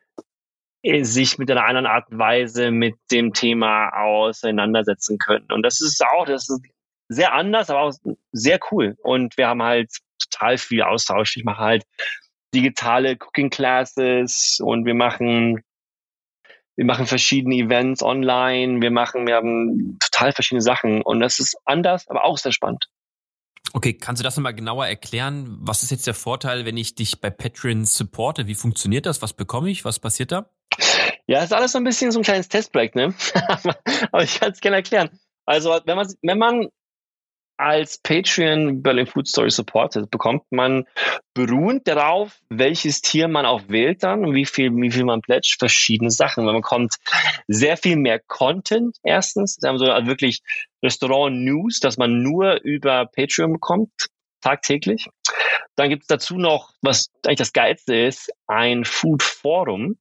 sich 1.02 1.38
mit 1.38 1.50
einer 1.50 1.64
anderen 1.64 1.86
Art 1.86 2.10
und 2.10 2.18
Weise 2.18 2.70
mit 2.70 2.96
dem 3.10 3.32
Thema 3.32 3.90
auseinandersetzen 3.90 5.18
können. 5.18 5.46
Und 5.52 5.62
das 5.62 5.80
ist 5.80 6.04
auch, 6.04 6.26
das 6.26 6.48
ist 6.48 6.62
sehr 7.08 7.32
anders, 7.34 7.70
aber 7.70 7.80
auch 7.82 7.92
sehr 8.32 8.58
cool. 8.70 8.96
Und 9.02 9.36
wir 9.36 9.48
haben 9.48 9.62
halt 9.62 9.90
total 10.18 10.58
viel 10.58 10.82
Austausch. 10.82 11.36
Ich 11.36 11.44
mache 11.44 11.62
halt 11.62 11.84
digitale 12.54 13.16
Cooking 13.16 13.50
Classes 13.50 14.58
und 14.62 14.84
wir 14.84 14.94
machen 14.94 15.62
wir 16.74 16.86
machen 16.86 17.06
verschiedene 17.06 17.56
Events 17.56 18.02
online, 18.02 18.80
wir 18.80 18.90
machen, 18.90 19.26
wir 19.26 19.36
haben 19.36 19.98
total 20.00 20.32
verschiedene 20.32 20.62
Sachen 20.62 21.02
und 21.02 21.20
das 21.20 21.38
ist 21.38 21.56
anders, 21.66 22.08
aber 22.08 22.24
auch 22.24 22.38
sehr 22.38 22.52
spannend. 22.52 22.88
Okay, 23.74 23.94
kannst 23.94 24.20
du 24.20 24.24
das 24.24 24.36
nochmal 24.36 24.54
genauer 24.54 24.86
erklären? 24.86 25.56
Was 25.60 25.82
ist 25.82 25.90
jetzt 25.90 26.06
der 26.06 26.14
Vorteil, 26.14 26.66
wenn 26.66 26.76
ich 26.76 26.94
dich 26.94 27.20
bei 27.20 27.30
Patreon 27.30 27.86
supporte? 27.86 28.46
Wie 28.46 28.54
funktioniert 28.54 29.06
das? 29.06 29.22
Was 29.22 29.32
bekomme 29.32 29.70
ich? 29.70 29.84
Was 29.84 29.98
passiert 29.98 30.32
da? 30.32 30.50
Ja, 31.26 31.42
ist 31.42 31.52
alles 31.52 31.72
so 31.72 31.78
ein 31.78 31.84
bisschen 31.84 32.12
so 32.12 32.20
ein 32.20 32.22
kleines 32.22 32.48
Testprojekt, 32.48 32.96
ne? 32.96 33.14
Aber 34.12 34.22
ich 34.22 34.38
kann 34.38 34.52
es 34.52 34.60
gerne 34.60 34.78
erklären. 34.78 35.08
Also, 35.46 35.78
wenn 35.86 35.96
man, 35.96 36.06
wenn 36.22 36.38
man 36.38 36.68
als 37.56 37.98
Patreon 37.98 38.82
Berlin 38.82 39.06
Food 39.06 39.28
Story 39.28 39.50
supportet, 39.50 40.10
bekommt 40.10 40.42
man 40.50 40.84
beruhend 41.34 41.86
darauf, 41.86 42.38
welches 42.48 43.02
Tier 43.02 43.28
man 43.28 43.46
auch 43.46 43.62
wählt 43.68 44.02
dann 44.02 44.24
und 44.24 44.34
wie 44.34 44.46
viel, 44.46 44.70
wie 44.74 44.90
viel 44.90 45.04
man 45.04 45.20
pledgt, 45.20 45.56
verschiedene 45.58 46.10
Sachen. 46.10 46.44
Man 46.44 46.56
bekommt 46.56 46.96
sehr 47.46 47.76
viel 47.76 47.96
mehr 47.96 48.20
Content 48.26 48.96
erstens. 49.04 49.58
Wir 49.60 49.68
haben 49.68 49.78
so 49.78 49.86
wirklich 49.86 50.40
Restaurant 50.82 51.36
News, 51.36 51.80
dass 51.80 51.98
man 51.98 52.22
nur 52.22 52.60
über 52.62 53.06
Patreon 53.06 53.52
bekommt, 53.52 53.92
tagtäglich. 54.40 55.06
Dann 55.76 55.88
gibt 55.88 56.02
es 56.02 56.08
dazu 56.08 56.36
noch, 56.36 56.72
was 56.82 57.10
eigentlich 57.24 57.38
das 57.38 57.52
Geilste 57.52 57.96
ist, 57.96 58.32
ein 58.46 58.84
Food 58.84 59.22
Forum. 59.22 59.98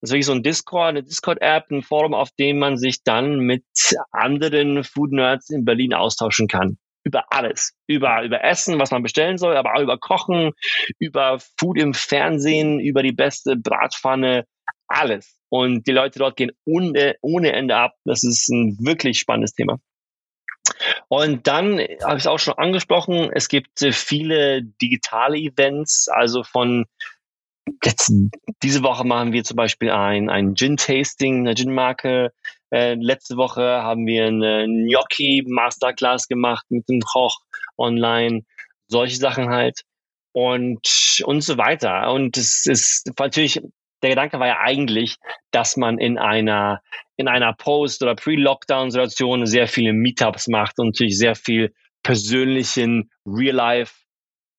Das 0.00 0.10
ist 0.10 0.12
wirklich 0.12 0.26
so 0.26 0.32
ein 0.32 0.42
Discord, 0.42 0.88
eine 0.88 1.02
Discord-App, 1.02 1.70
ein 1.70 1.82
Forum, 1.82 2.14
auf 2.14 2.30
dem 2.32 2.58
man 2.58 2.76
sich 2.76 3.02
dann 3.02 3.38
mit 3.38 3.64
anderen 4.10 4.84
Food 4.84 5.12
Nerds 5.12 5.50
in 5.50 5.64
Berlin 5.64 5.94
austauschen 5.94 6.48
kann 6.48 6.78
über 7.06 7.32
alles. 7.32 7.72
Über, 7.86 8.24
über 8.24 8.42
Essen, 8.42 8.80
was 8.80 8.90
man 8.90 9.04
bestellen 9.04 9.38
soll, 9.38 9.56
aber 9.56 9.76
auch 9.76 9.80
über 9.80 9.96
Kochen, 9.96 10.50
über 10.98 11.38
Food 11.56 11.78
im 11.78 11.94
Fernsehen, 11.94 12.80
über 12.80 13.04
die 13.04 13.12
beste 13.12 13.54
Bratpfanne, 13.56 14.44
alles. 14.88 15.38
Und 15.48 15.86
die 15.86 15.92
Leute 15.92 16.18
dort 16.18 16.36
gehen 16.36 16.50
ohne, 16.64 17.14
ohne 17.20 17.52
Ende 17.52 17.76
ab. 17.76 17.92
Das 18.04 18.24
ist 18.24 18.48
ein 18.48 18.76
wirklich 18.80 19.20
spannendes 19.20 19.54
Thema. 19.54 19.78
Und 21.06 21.46
dann 21.46 21.78
habe 21.78 22.16
ich 22.16 22.24
es 22.24 22.26
auch 22.26 22.40
schon 22.40 22.54
angesprochen, 22.54 23.30
es 23.32 23.48
gibt 23.48 23.78
viele 23.92 24.64
digitale 24.82 25.38
Events, 25.38 26.08
also 26.08 26.42
von 26.42 26.86
jetzt 27.84 28.12
diese 28.62 28.82
Woche 28.82 29.04
machen 29.04 29.32
wir 29.32 29.44
zum 29.44 29.56
Beispiel 29.56 29.90
ein, 29.90 30.30
ein 30.30 30.54
Gin-Tasting, 30.54 31.40
eine 31.40 31.54
Gin-Marke. 31.54 32.32
Äh, 32.70 32.94
letzte 32.94 33.36
Woche 33.36 33.62
haben 33.62 34.06
wir 34.06 34.26
eine 34.26 34.66
Gnocchi-Masterclass 34.66 36.28
gemacht 36.28 36.66
mit 36.68 36.88
dem 36.88 37.00
Koch 37.00 37.38
online. 37.76 38.42
Solche 38.88 39.16
Sachen 39.16 39.48
halt. 39.48 39.82
Und, 40.32 41.22
und 41.24 41.40
so 41.40 41.56
weiter. 41.56 42.12
Und 42.12 42.36
es 42.36 42.66
ist 42.66 43.10
natürlich, 43.18 43.60
der 44.02 44.10
Gedanke 44.10 44.38
war 44.38 44.48
ja 44.48 44.58
eigentlich, 44.60 45.16
dass 45.50 45.76
man 45.76 45.98
in 45.98 46.18
einer, 46.18 46.82
in 47.16 47.26
einer 47.26 47.54
Post- 47.54 48.02
oder 48.02 48.14
Pre-Lockdown-Situation 48.14 49.46
sehr 49.46 49.66
viele 49.66 49.92
Meetups 49.94 50.48
macht 50.48 50.78
und 50.78 50.88
natürlich 50.88 51.16
sehr 51.18 51.34
viel 51.34 51.72
persönlichen 52.02 53.10
Real-Life 53.26 54.05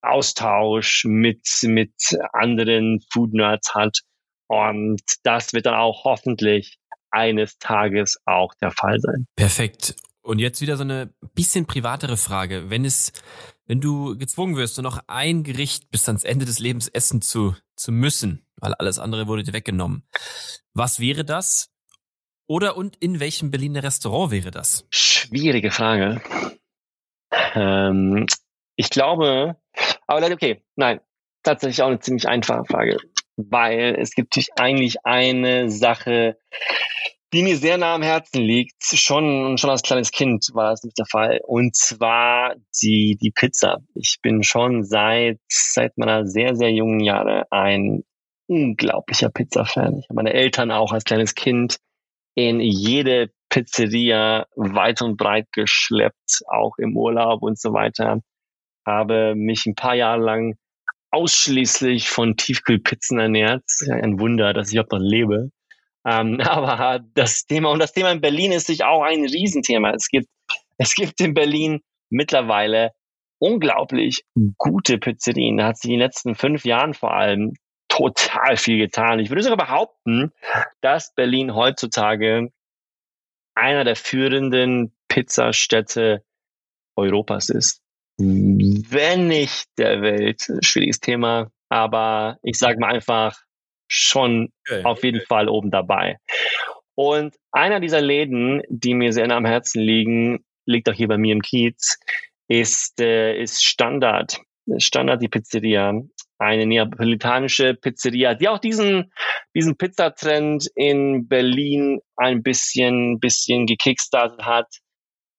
Austausch 0.02 1.04
mit, 1.04 1.46
mit 1.62 1.92
anderen 2.32 3.00
Food 3.12 3.32
Nerds 3.32 3.74
hat. 3.74 4.00
Und 4.46 5.02
das 5.24 5.52
wird 5.52 5.66
dann 5.66 5.74
auch 5.74 6.04
hoffentlich 6.04 6.78
eines 7.10 7.58
Tages 7.58 8.18
auch 8.24 8.54
der 8.54 8.70
Fall 8.70 8.98
sein. 9.00 9.26
Perfekt. 9.36 9.96
Und 10.22 10.38
jetzt 10.38 10.60
wieder 10.60 10.76
so 10.76 10.82
eine 10.82 11.12
bisschen 11.34 11.66
privatere 11.66 12.16
Frage. 12.16 12.70
Wenn 12.70 12.84
es, 12.84 13.12
wenn 13.66 13.80
du 13.80 14.16
gezwungen 14.18 14.56
wirst, 14.56 14.76
nur 14.76 14.82
noch 14.82 15.02
ein 15.06 15.42
Gericht 15.42 15.90
bis 15.90 16.06
ans 16.08 16.24
Ende 16.24 16.44
des 16.44 16.58
Lebens 16.58 16.88
essen 16.88 17.22
zu, 17.22 17.56
zu 17.76 17.92
müssen, 17.92 18.46
weil 18.56 18.74
alles 18.74 18.98
andere 18.98 19.26
wurde 19.26 19.42
dir 19.42 19.54
weggenommen. 19.54 20.02
Was 20.74 21.00
wäre 21.00 21.24
das? 21.24 21.70
Oder 22.46 22.76
und 22.76 22.96
in 22.96 23.20
welchem 23.20 23.50
Berliner 23.50 23.82
Restaurant 23.82 24.30
wäre 24.30 24.50
das? 24.50 24.86
Schwierige 24.90 25.70
Frage. 25.70 26.22
Ähm, 27.54 28.26
ich 28.78 28.90
glaube, 28.90 29.56
aber 30.06 30.20
leider 30.20 30.34
okay, 30.34 30.62
nein, 30.76 31.00
tatsächlich 31.42 31.82
auch 31.82 31.88
eine 31.88 31.98
ziemlich 31.98 32.28
einfache 32.28 32.64
Frage, 32.64 32.96
weil 33.36 33.96
es 33.98 34.12
gibt 34.12 34.30
natürlich 34.30 34.50
eigentlich 34.56 35.04
eine 35.04 35.68
Sache, 35.68 36.38
die 37.32 37.42
mir 37.42 37.56
sehr 37.56 37.76
nah 37.76 37.96
am 37.96 38.02
Herzen 38.02 38.40
liegt. 38.40 38.84
Schon, 38.84 39.58
schon 39.58 39.70
als 39.70 39.82
kleines 39.82 40.12
Kind 40.12 40.48
war 40.54 40.70
das 40.70 40.84
nicht 40.84 40.96
der 40.96 41.06
Fall. 41.10 41.40
Und 41.44 41.74
zwar 41.74 42.54
die, 42.80 43.18
die 43.20 43.32
Pizza. 43.32 43.78
Ich 43.94 44.18
bin 44.22 44.44
schon 44.44 44.84
seit, 44.84 45.40
seit 45.48 45.98
meiner 45.98 46.24
sehr, 46.26 46.54
sehr 46.54 46.70
jungen 46.70 47.00
Jahre 47.00 47.46
ein 47.50 48.04
unglaublicher 48.46 49.28
Pizza-Fan. 49.28 49.98
Ich 49.98 50.08
habe 50.08 50.14
meine 50.14 50.32
Eltern 50.32 50.70
auch 50.70 50.92
als 50.92 51.02
kleines 51.02 51.34
Kind 51.34 51.78
in 52.36 52.60
jede 52.60 53.30
Pizzeria 53.50 54.46
weit 54.54 55.02
und 55.02 55.16
breit 55.16 55.48
geschleppt, 55.50 56.42
auch 56.46 56.78
im 56.78 56.96
Urlaub 56.96 57.42
und 57.42 57.58
so 57.58 57.72
weiter 57.72 58.22
habe 58.88 59.34
mich 59.36 59.66
ein 59.66 59.74
paar 59.74 59.94
Jahre 59.94 60.22
lang 60.22 60.56
ausschließlich 61.10 62.08
von 62.08 62.36
Tiefkühlpizzen 62.36 63.18
ernährt. 63.18 63.64
Ein 63.90 64.18
Wunder, 64.18 64.52
dass 64.52 64.68
ich 64.68 64.74
überhaupt 64.74 64.92
noch 64.92 65.00
lebe. 65.00 65.50
Ähm, 66.06 66.40
aber 66.44 67.00
das 67.14 67.44
Thema, 67.44 67.70
und 67.70 67.78
das 67.78 67.92
Thema 67.92 68.10
in 68.10 68.20
Berlin 68.20 68.52
ist 68.52 68.66
sich 68.66 68.84
auch 68.84 69.02
ein 69.02 69.24
Riesenthema. 69.24 69.92
Es 69.92 70.08
gibt, 70.08 70.28
es 70.78 70.94
gibt 70.94 71.20
in 71.20 71.34
Berlin 71.34 71.80
mittlerweile 72.10 72.92
unglaublich 73.38 74.24
gute 74.56 74.98
Pizzerien. 74.98 75.58
Da 75.58 75.68
hat 75.68 75.78
sich 75.78 75.90
in 75.90 75.98
den 75.98 76.06
letzten 76.06 76.34
fünf 76.34 76.64
Jahren 76.64 76.94
vor 76.94 77.14
allem 77.14 77.54
total 77.88 78.56
viel 78.56 78.78
getan. 78.78 79.18
Ich 79.18 79.30
würde 79.30 79.42
sogar 79.42 79.56
behaupten, 79.56 80.32
dass 80.80 81.14
Berlin 81.14 81.54
heutzutage 81.54 82.50
einer 83.54 83.84
der 83.84 83.96
führenden 83.96 84.94
Pizzastädte 85.08 86.24
Europas 86.96 87.48
ist 87.48 87.82
wenn 88.18 89.28
nicht 89.28 89.66
der 89.78 90.02
Welt. 90.02 90.42
Schwieriges 90.60 91.00
Thema, 91.00 91.50
aber 91.68 92.38
ich 92.42 92.58
sage 92.58 92.78
mal 92.78 92.92
einfach 92.92 93.36
schon 93.86 94.48
okay. 94.68 94.82
auf 94.84 95.02
jeden 95.04 95.20
Fall 95.22 95.48
oben 95.48 95.70
dabei. 95.70 96.18
Und 96.94 97.36
einer 97.52 97.80
dieser 97.80 98.00
Läden, 98.00 98.62
die 98.68 98.94
mir 98.94 99.12
sehr 99.12 99.28
nah 99.28 99.36
am 99.36 99.46
Herzen 99.46 99.80
liegen, 99.80 100.44
liegt 100.66 100.88
auch 100.88 100.94
hier 100.94 101.08
bei 101.08 101.16
mir 101.16 101.32
im 101.32 101.42
Kiez, 101.42 101.98
ist, 102.48 103.00
äh, 103.00 103.40
ist 103.40 103.64
Standard. 103.64 104.40
Standard, 104.78 105.22
die 105.22 105.28
Pizzeria. 105.28 106.02
Eine 106.40 106.66
neapolitanische 106.66 107.74
Pizzeria, 107.74 108.34
die 108.34 108.48
auch 108.48 108.58
diesen, 108.58 109.12
diesen 109.54 109.76
Pizzatrend 109.76 110.68
in 110.74 111.26
Berlin 111.26 112.00
ein 112.16 112.42
bisschen, 112.42 113.18
bisschen 113.18 113.66
gekickstartet 113.66 114.44
hat 114.44 114.66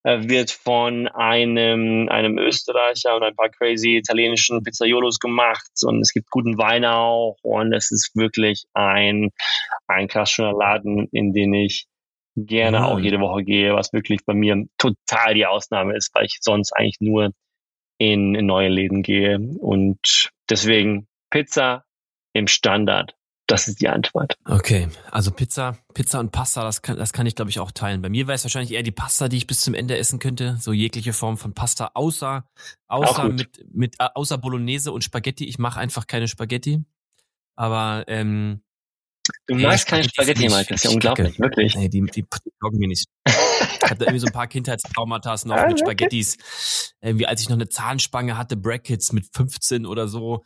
wird 0.03 0.51
von 0.51 1.07
einem, 1.07 2.07
einem 2.09 2.37
Österreicher 2.37 3.15
und 3.15 3.23
ein 3.23 3.35
paar 3.35 3.49
crazy 3.49 3.97
italienischen 3.97 4.63
Pizzaiolos 4.63 5.19
gemacht. 5.19 5.69
Und 5.83 6.01
es 6.01 6.13
gibt 6.13 6.29
guten 6.29 6.57
Wein 6.57 6.85
auch. 6.85 7.37
Und 7.41 7.73
es 7.73 7.91
ist 7.91 8.15
wirklich 8.15 8.65
ein, 8.73 9.31
ein 9.87 10.07
krass 10.07 10.31
schöner 10.31 10.53
Laden, 10.53 11.07
in 11.11 11.33
den 11.33 11.53
ich 11.53 11.85
gerne 12.35 12.79
mhm. 12.79 12.85
auch 12.85 12.99
jede 12.99 13.19
Woche 13.19 13.43
gehe, 13.43 13.73
was 13.73 13.91
wirklich 13.91 14.25
bei 14.25 14.33
mir 14.33 14.65
total 14.77 15.33
die 15.33 15.45
Ausnahme 15.45 15.95
ist, 15.95 16.13
weil 16.13 16.25
ich 16.25 16.37
sonst 16.41 16.71
eigentlich 16.71 17.01
nur 17.01 17.31
in, 17.97 18.35
in 18.35 18.45
neue 18.45 18.69
Läden 18.69 19.03
gehe. 19.03 19.37
Und 19.37 20.31
deswegen 20.49 21.07
Pizza 21.29 21.83
im 22.33 22.47
Standard 22.47 23.15
das 23.49 23.67
ist 23.67 23.81
die 23.81 23.89
Antwort. 23.89 24.37
Okay, 24.45 24.87
also 25.11 25.31
Pizza, 25.31 25.77
Pizza 25.93 26.19
und 26.19 26.31
Pasta, 26.31 26.63
das 26.63 26.81
kann, 26.81 26.97
das 26.97 27.13
kann 27.13 27.25
ich 27.25 27.35
glaube 27.35 27.49
ich 27.49 27.59
auch 27.59 27.71
teilen. 27.71 28.01
Bei 28.01 28.09
mir 28.09 28.27
wäre 28.27 28.35
es 28.35 28.43
wahrscheinlich 28.43 28.73
eher 28.73 28.83
die 28.83 28.91
Pasta, 28.91 29.27
die 29.27 29.37
ich 29.37 29.47
bis 29.47 29.61
zum 29.61 29.73
Ende 29.73 29.97
essen 29.97 30.19
könnte, 30.19 30.57
so 30.61 30.71
jegliche 30.71 31.13
Form 31.13 31.37
von 31.37 31.53
Pasta, 31.53 31.91
außer 31.93 32.45
außer 32.87 33.29
mit 33.29 33.65
mit 33.73 33.95
äh, 33.99 34.07
außer 34.13 34.37
Bolognese 34.37 34.91
und 34.91 35.03
Spaghetti. 35.03 35.45
Ich 35.45 35.59
mache 35.59 35.79
einfach 35.79 36.07
keine 36.07 36.27
Spaghetti, 36.27 36.83
aber 37.55 38.05
ähm, 38.07 38.61
Du 39.47 39.55
magst 39.55 39.87
keine 39.87 40.03
Spaghetti, 40.03 40.49
Mike, 40.49 40.67
das 40.69 40.83
ist 40.83 40.83
ja 40.85 40.89
unglaublich, 40.91 41.27
kacke. 41.27 41.39
wirklich. 41.39 41.75
Nee, 41.75 41.89
die, 41.89 42.01
die, 42.01 42.23
die 42.23 42.51
taugen 42.61 42.79
mir 42.79 42.87
nicht. 42.87 43.07
Ich 43.27 43.89
hatte 43.89 44.05
irgendwie 44.05 44.19
so 44.19 44.27
ein 44.27 44.33
paar 44.33 44.47
Kindheitstraumata 44.47 45.35
noch 45.45 45.55
ah, 45.55 45.67
mit 45.67 45.79
Spaghettis. 45.79 46.95
Irgendwie 47.01 47.27
als 47.27 47.41
ich 47.41 47.49
noch 47.49 47.55
eine 47.55 47.69
Zahnspange 47.69 48.37
hatte, 48.37 48.57
Brackets 48.57 49.11
mit 49.13 49.27
15 49.33 49.85
oder 49.85 50.07
so, 50.07 50.45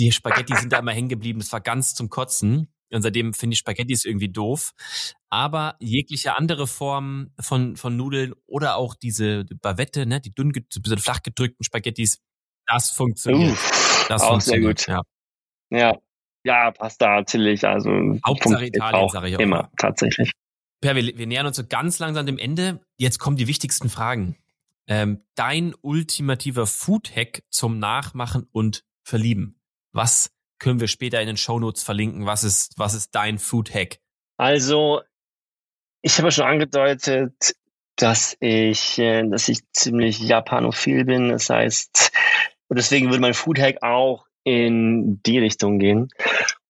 die 0.00 0.12
Spaghetti 0.12 0.56
sind 0.56 0.72
da 0.72 0.78
immer 0.78 0.92
hängen 0.92 1.08
geblieben. 1.08 1.40
Das 1.40 1.52
war 1.52 1.60
ganz 1.60 1.94
zum 1.94 2.08
Kotzen. 2.08 2.72
Und 2.92 3.02
seitdem 3.02 3.34
finde 3.34 3.54
ich 3.54 3.60
Spaghettis 3.60 4.04
irgendwie 4.04 4.30
doof. 4.30 4.72
Aber 5.28 5.76
jegliche 5.78 6.36
andere 6.36 6.66
Form 6.66 7.30
von, 7.38 7.76
von 7.76 7.96
Nudeln 7.96 8.32
oder 8.46 8.76
auch 8.76 8.94
diese 8.94 9.44
Bavette, 9.44 10.06
ne, 10.06 10.20
die 10.20 10.32
dünn, 10.32 10.50
bisschen 10.52 10.98
flach 10.98 11.22
gedrückten 11.22 11.62
Spaghettis, 11.62 12.18
das 12.66 12.90
funktioniert. 12.90 13.52
Uh, 13.52 14.08
das 14.08 14.22
auch 14.22 14.30
funktioniert, 14.30 14.80
sehr 14.80 14.96
gut. 14.96 15.04
Ja. 15.70 15.78
ja. 15.78 15.98
Ja, 16.42 16.70
Pasta 16.70 17.16
natürlich. 17.16 17.66
Also 17.66 17.90
Hauptsache 18.26 18.64
Italien, 18.64 19.08
sage 19.10 19.28
ich 19.28 19.36
auch. 19.36 19.40
Immer, 19.40 19.70
tatsächlich. 19.76 20.32
Per, 20.80 20.96
wir, 20.96 21.18
wir 21.18 21.26
nähern 21.26 21.46
uns 21.46 21.56
so 21.56 21.66
ganz 21.66 21.98
langsam 21.98 22.24
dem 22.24 22.38
Ende. 22.38 22.80
Jetzt 22.96 23.18
kommen 23.18 23.36
die 23.36 23.46
wichtigsten 23.46 23.90
Fragen. 23.90 24.36
Ähm, 24.86 25.22
dein 25.34 25.74
ultimativer 25.82 26.66
Food-Hack 26.66 27.42
zum 27.50 27.78
Nachmachen 27.78 28.48
und 28.52 28.84
Verlieben. 29.02 29.59
Was 29.92 30.30
können 30.58 30.80
wir 30.80 30.88
später 30.88 31.20
in 31.20 31.26
den 31.26 31.36
Shownotes 31.36 31.82
verlinken? 31.82 32.26
Was 32.26 32.44
ist, 32.44 32.78
was 32.78 32.94
ist 32.94 33.14
dein 33.14 33.38
Food 33.38 33.74
Hack? 33.74 33.98
Also, 34.36 35.02
ich 36.02 36.18
habe 36.18 36.30
schon 36.30 36.46
angedeutet, 36.46 37.54
dass 37.96 38.36
ich, 38.40 38.98
äh, 38.98 39.26
dass 39.28 39.48
ich 39.48 39.60
ziemlich 39.72 40.20
japanophil 40.20 41.04
bin. 41.04 41.30
Das 41.30 41.50
heißt, 41.50 42.12
und 42.68 42.78
deswegen 42.78 43.08
würde 43.08 43.20
mein 43.20 43.34
Food 43.34 43.58
Hack 43.58 43.82
auch 43.82 44.26
in 44.44 45.20
die 45.24 45.38
Richtung 45.38 45.78
gehen. 45.78 46.08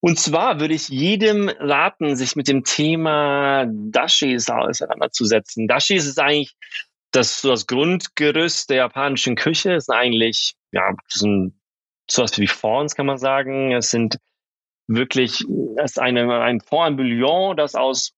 Und 0.00 0.18
zwar 0.18 0.60
würde 0.60 0.74
ich 0.74 0.88
jedem 0.88 1.48
raten, 1.48 2.16
sich 2.16 2.34
mit 2.34 2.48
dem 2.48 2.64
Thema 2.64 3.66
Dashis 3.68 4.48
auseinanderzusetzen. 4.48 5.68
Dashis 5.68 6.06
ist 6.06 6.18
eigentlich 6.18 6.56
das, 7.12 7.42
das 7.42 7.66
Grundgerüst 7.66 8.70
der 8.70 8.78
japanischen 8.78 9.36
Küche 9.36 9.74
ist 9.74 9.90
eigentlich, 9.90 10.54
ja, 10.72 10.94
sind 11.08 11.54
sowas 12.10 12.38
wie 12.38 12.46
Fonds, 12.46 12.94
kann 12.94 13.06
man 13.06 13.18
sagen. 13.18 13.72
Es 13.72 13.90
sind 13.90 14.18
wirklich, 14.86 15.44
es 15.76 15.92
ist 15.92 15.98
eine, 16.00 16.40
ein 16.40 16.60
Fond, 16.60 16.86
ein 16.86 16.96
Bouillon, 16.96 17.56
das 17.56 17.74
aus 17.74 18.12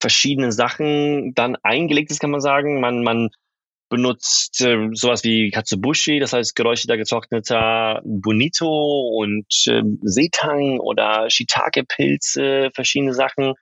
verschiedenen 0.00 0.52
Sachen 0.52 1.34
dann 1.34 1.56
eingelegt 1.62 2.10
ist, 2.10 2.20
kann 2.20 2.30
man 2.30 2.40
sagen. 2.40 2.80
Man, 2.80 3.02
man 3.02 3.30
benutzt 3.88 4.60
äh, 4.60 4.88
sowas 4.92 5.24
wie 5.24 5.50
Katsubushi, 5.50 6.20
das 6.20 6.32
heißt 6.32 6.54
geräucherter, 6.54 6.96
getrockneter 6.96 8.02
Bonito 8.04 8.68
und 8.68 9.46
äh, 9.66 9.82
Seetang 10.02 10.78
oder 10.78 11.30
Shiitake-Pilze, 11.30 12.70
verschiedene 12.74 13.14
Sachen. 13.14 13.54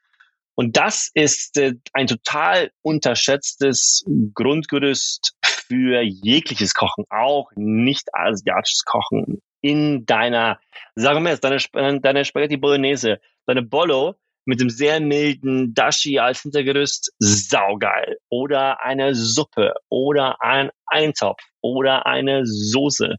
Und 0.54 0.76
das 0.76 1.10
ist 1.14 1.58
äh, 1.58 1.74
ein 1.92 2.06
total 2.06 2.70
unterschätztes 2.82 4.04
Grundgerüst 4.34 5.34
für 5.66 6.02
jegliches 6.02 6.74
Kochen, 6.74 7.04
auch 7.10 7.50
nicht 7.56 8.14
asiatisches 8.14 8.84
Kochen. 8.84 9.40
In 9.60 10.06
deiner, 10.06 10.60
sagen 10.94 11.24
wir 11.24 11.30
jetzt, 11.30 11.44
deine, 11.44 12.00
deine 12.00 12.24
Spaghetti 12.24 12.56
Bolognese, 12.56 13.20
deine 13.46 13.62
Bollo 13.62 14.14
mit 14.46 14.60
dem 14.60 14.70
sehr 14.70 15.00
milden 15.00 15.74
Dashi 15.74 16.18
als 16.18 16.42
Hintergerüst, 16.42 17.12
saugeil. 17.18 18.18
Oder 18.30 18.82
eine 18.82 19.14
Suppe 19.14 19.74
oder 19.88 20.40
ein 20.40 20.70
Eintopf 20.86 21.42
oder 21.60 22.06
eine 22.06 22.46
Soße. 22.46 23.16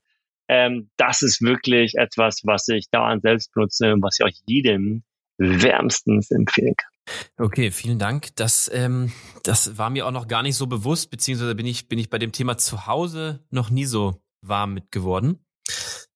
Ähm, 0.47 0.89
das 0.95 1.21
ist 1.21 1.41
wirklich 1.41 1.95
etwas, 1.95 2.41
was 2.45 2.67
ich 2.69 2.89
dauernd 2.89 3.21
selbst 3.21 3.53
benutze 3.53 3.93
und 3.93 4.01
was 4.01 4.17
ich 4.19 4.25
euch 4.25 4.39
jedem 4.45 5.03
wärmstens 5.38 6.31
empfehlen 6.31 6.75
kann. 6.77 6.96
Okay, 7.38 7.72
vielen 7.72 8.00
Dank. 8.00 8.36
Das, 8.36 8.70
ähm, 8.74 9.12
das 9.43 9.78
war 9.78 9.89
mir 9.89 10.06
auch 10.06 10.12
noch 10.12 10.28
gar 10.28 10.43
nicht 10.43 10.56
so 10.56 10.67
bewusst, 10.67 11.10
beziehungsweise 11.10 11.56
bin 11.56 11.65
ich, 11.65 11.88
bin 11.88 12.00
ich 12.00 12.10
bei 12.10 12.20
dem 12.20 12.32
Thema 12.32 12.58
zu 12.58 12.88
Hause 12.88 13.46
noch 13.50 13.70
nie 13.70 13.86
so 13.86 14.22
warm 14.41 14.74
mit 14.74 14.91
geworden. 14.91 15.46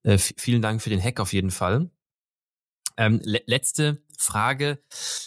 Äh, 0.04 0.18
vielen 0.18 0.62
Dank 0.62 0.82
für 0.82 0.90
den 0.90 1.02
Hack 1.02 1.20
auf 1.20 1.34
jeden 1.34 1.52
Fall. 1.52 1.92
Ähm, 2.98 3.20
le 3.24 3.42
letzte 3.46 4.04
Frage. 4.18 4.84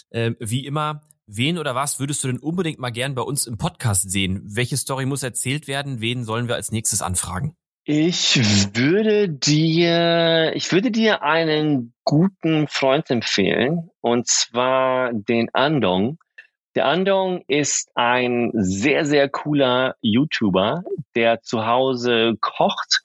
Äh, 0.09 0.33
wie 0.39 0.65
immer, 0.65 1.01
wen 1.27 1.57
oder 1.57 1.75
was 1.75 1.99
würdest 1.99 2.23
du 2.23 2.27
denn 2.27 2.39
unbedingt 2.39 2.79
mal 2.79 2.91
gern 2.91 3.15
bei 3.15 3.21
uns 3.21 3.47
im 3.47 3.57
Podcast 3.57 4.09
sehen? 4.09 4.41
Welche 4.45 4.77
Story 4.77 5.05
muss 5.05 5.23
erzählt 5.23 5.67
werden? 5.67 6.01
Wen 6.01 6.23
sollen 6.23 6.47
wir 6.47 6.55
als 6.55 6.71
nächstes 6.71 7.01
anfragen? 7.01 7.55
Ich 7.87 8.35
würde 8.75 9.29
dir, 9.29 10.53
ich 10.55 10.71
würde 10.71 10.89
dir 10.89 11.21
einen 11.21 11.93
guten 12.03 12.67
Freund 12.67 13.11
empfehlen, 13.11 13.91
und 14.01 14.25
zwar 14.25 15.13
den 15.13 15.53
Andong. 15.53 16.17
Der 16.73 16.87
Andong 16.87 17.43
ist 17.47 17.91
ein 17.93 18.49
sehr, 18.55 19.05
sehr 19.05 19.29
cooler 19.29 19.97
YouTuber, 20.01 20.83
der 21.13 21.43
zu 21.43 21.67
Hause 21.67 22.33
kocht 22.41 23.03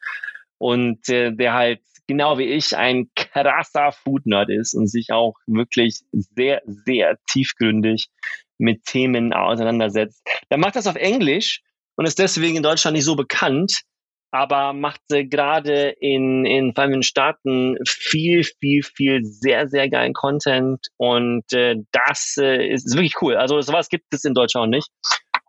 und 0.56 1.06
äh, 1.10 1.30
der 1.30 1.52
halt 1.52 1.82
genau 2.06 2.38
wie 2.38 2.44
ich 2.44 2.74
ein 2.74 3.10
krasser 3.14 3.92
Foodnerd 3.92 4.48
ist 4.48 4.72
und 4.72 4.86
sich 4.86 5.12
auch 5.12 5.34
wirklich 5.46 6.00
sehr, 6.10 6.62
sehr 6.64 7.18
tiefgründig 7.30 8.08
mit 8.56 8.86
Themen 8.86 9.34
auseinandersetzt. 9.34 10.26
Der 10.50 10.56
macht 10.56 10.76
das 10.76 10.86
auf 10.86 10.96
Englisch 10.96 11.60
und 11.96 12.06
ist 12.06 12.18
deswegen 12.18 12.56
in 12.56 12.62
Deutschland 12.62 12.96
nicht 12.96 13.04
so 13.04 13.14
bekannt, 13.14 13.82
aber 14.30 14.72
macht 14.72 15.00
gerade 15.08 15.90
in, 16.00 16.44
in 16.44 16.74
vor 16.74 16.84
allem 16.84 16.94
in 16.94 17.02
Staaten 17.02 17.76
viel, 17.86 18.44
viel, 18.44 18.82
viel 18.82 19.24
sehr, 19.24 19.68
sehr 19.68 19.88
geilen 19.88 20.12
Content 20.12 20.86
und 20.96 21.52
äh, 21.52 21.76
das 21.92 22.36
äh, 22.38 22.66
ist, 22.68 22.86
ist 22.86 22.94
wirklich 22.94 23.20
cool. 23.22 23.36
Also 23.36 23.60
sowas 23.60 23.88
gibt 23.88 24.12
es 24.12 24.24
in 24.24 24.34
Deutschland 24.34 24.70
nicht 24.70 24.88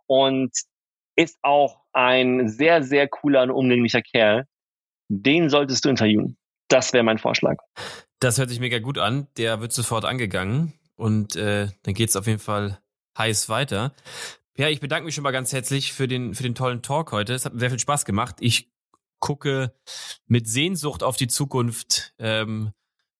und 0.06 0.50
ist 1.16 1.38
auch 1.42 1.82
ein 1.92 2.48
sehr, 2.48 2.82
sehr 2.82 3.08
cooler 3.08 3.42
und 3.42 3.50
umgänglicher 3.50 4.02
Kerl. 4.02 4.46
Den 5.08 5.50
solltest 5.50 5.84
du 5.84 5.90
interviewen. 5.90 6.36
Das 6.68 6.92
wäre 6.92 7.04
mein 7.04 7.18
Vorschlag. 7.18 7.58
Das 8.18 8.38
hört 8.38 8.48
sich 8.48 8.60
mega 8.60 8.78
gut 8.78 8.98
an. 8.98 9.28
Der 9.36 9.60
wird 9.60 9.72
sofort 9.72 10.04
angegangen 10.04 10.72
und 10.96 11.36
äh, 11.36 11.68
dann 11.82 11.94
geht's 11.94 12.16
auf 12.16 12.26
jeden 12.26 12.38
Fall 12.38 12.78
heiß 13.18 13.48
weiter. 13.48 13.94
Ja, 14.56 14.68
ich 14.68 14.80
bedanke 14.80 15.04
mich 15.06 15.14
schon 15.14 15.24
mal 15.24 15.30
ganz 15.32 15.52
herzlich 15.52 15.92
für 15.92 16.08
den, 16.08 16.34
für 16.34 16.42
den 16.42 16.54
tollen 16.54 16.82
Talk 16.82 17.12
heute. 17.12 17.34
Es 17.34 17.44
hat 17.44 17.52
sehr 17.56 17.70
viel 17.70 17.78
Spaß 17.78 18.04
gemacht. 18.04 18.36
Ich 18.40 18.71
gucke 19.22 19.72
mit 20.26 20.46
Sehnsucht 20.46 21.02
auf 21.02 21.16
die 21.16 21.28
Zukunft 21.28 22.12
ähm, 22.18 22.72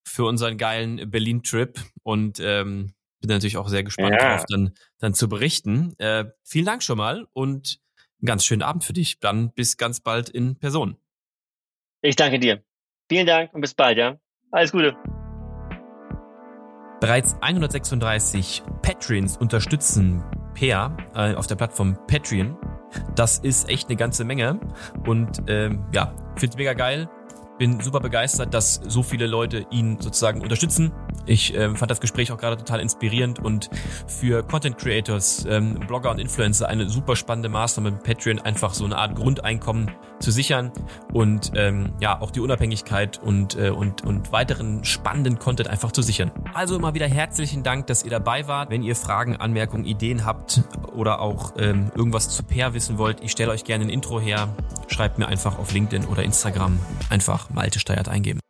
für 0.05 0.27
unseren 0.27 0.59
geilen 0.59 1.11
Berlin-Trip 1.11 1.81
und 2.03 2.39
ähm, 2.41 2.93
bin 3.21 3.31
natürlich 3.31 3.57
auch 3.57 3.69
sehr 3.69 3.85
gespannt 3.85 4.17
ja. 4.19 4.29
darauf, 4.29 4.45
dann, 4.49 4.75
dann 4.99 5.15
zu 5.15 5.29
berichten. 5.29 5.95
Äh, 5.99 6.27
vielen 6.43 6.67
Dank 6.67 6.83
schon 6.83 6.99
mal 6.99 7.27
und 7.33 7.81
einen 8.21 8.27
ganz 8.27 8.45
schönen 8.45 8.63
Abend 8.63 8.85
für 8.85 8.93
dich. 8.93 9.21
Dann 9.21 9.53
bis 9.53 9.79
ganz 9.79 10.01
bald 10.01 10.29
in 10.29 10.59
Person. 10.59 10.97
Ich 12.03 12.17
danke 12.17 12.39
dir. 12.39 12.63
Vielen 13.09 13.27
Dank 13.27 13.55
und 13.55 13.61
bis 13.61 13.75
bald, 13.75 13.97
ja. 13.97 14.19
Alles 14.51 14.73
Gute. 14.73 14.97
Bereits 17.01 17.35
136 17.41 18.63
Patreons 18.83 19.37
unterstützen 19.37 20.23
Peer 20.55 20.97
äh, 21.15 21.35
auf 21.35 21.47
der 21.47 21.57
Plattform 21.57 21.97
Patreon. 22.07 22.57
Das 23.15 23.39
ist 23.39 23.69
echt 23.69 23.89
eine 23.89 23.97
ganze 23.97 24.25
Menge. 24.25 24.61
Und 25.07 25.43
ähm, 25.49 25.85
ja, 25.93 26.13
finde 26.37 26.55
es 26.55 26.57
mega 26.57 26.75
geil. 26.75 27.09
Bin 27.59 27.81
super 27.81 28.01
begeistert, 28.01 28.55
dass 28.55 28.75
so 28.75 29.03
viele 29.03 29.27
Leute 29.27 29.67
ihn 29.71 29.99
sozusagen 30.01 30.41
unterstützen. 30.41 30.93
Ich 31.27 31.55
äh, 31.55 31.75
fand 31.75 31.91
das 31.91 32.01
Gespräch 32.01 32.33
auch 32.33 32.39
gerade 32.39 32.57
total 32.57 32.81
inspirierend 32.81 33.39
und 33.39 33.71
für 34.07 34.43
Content 34.43 34.79
Creators, 34.79 35.47
ähm, 35.49 35.75
Blogger 35.87 36.11
und 36.11 36.19
Influencer 36.19 36.69
eine 36.69 36.89
super 36.89 37.17
spannende 37.17 37.49
Maßnahme 37.49 37.93
mit 37.93 38.03
Patreon, 38.03 38.39
einfach 38.41 38.75
so 38.75 38.85
eine 38.85 38.97
Art 38.97 39.15
Grundeinkommen 39.15 39.91
zu 40.19 40.31
sichern 40.31 40.73
und 41.13 41.53
ähm, 41.57 41.93
ja 42.01 42.21
auch 42.21 42.31
die 42.31 42.41
Unabhängigkeit 42.41 43.23
und, 43.23 43.57
äh, 43.57 43.71
und, 43.71 44.03
und 44.05 44.33
weiteren 44.33 44.85
spannenden 44.85 45.39
Content 45.39 45.69
einfach 45.69 45.93
zu 45.93 46.03
sichern. 46.03 46.31
Also 46.55 46.77
immer 46.77 46.95
wieder 46.95 47.07
herzlichen 47.07 47.63
Dank, 47.63 47.87
dass 47.89 48.05
ihr 48.05 48.11
dabei 48.11 48.47
wart. 48.49 48.71
Wenn 48.71 48.83
ihr 48.83 48.97
Fragen, 48.97 49.37
Anmerkungen, 49.37 49.85
Ideen 49.85 50.25
habt 50.25 50.63
oder 50.95 51.21
auch 51.21 51.55
ähm, 51.59 51.91
irgendwas 51.95 52.29
zu 52.31 52.43
Pair 52.43 52.75
wissen 52.75 52.99
wollt, 52.99 53.23
ich 53.23 53.33
stelle 53.33 53.51
euch 53.51 53.65
gerne 53.65 53.85
ein 53.85 53.91
Intro 53.91 54.21
her. 54.21 54.49
Schreibt 54.89 55.19
mir 55.19 55.27
einfach 55.27 55.59
auf 55.59 55.73
LinkedIn 55.73 56.07
oder 56.07 56.23
Instagram 56.23 56.79
einfach 57.11 57.51
Malte 57.51 57.81
Steuert 57.81 58.09
eingeben. 58.09 58.41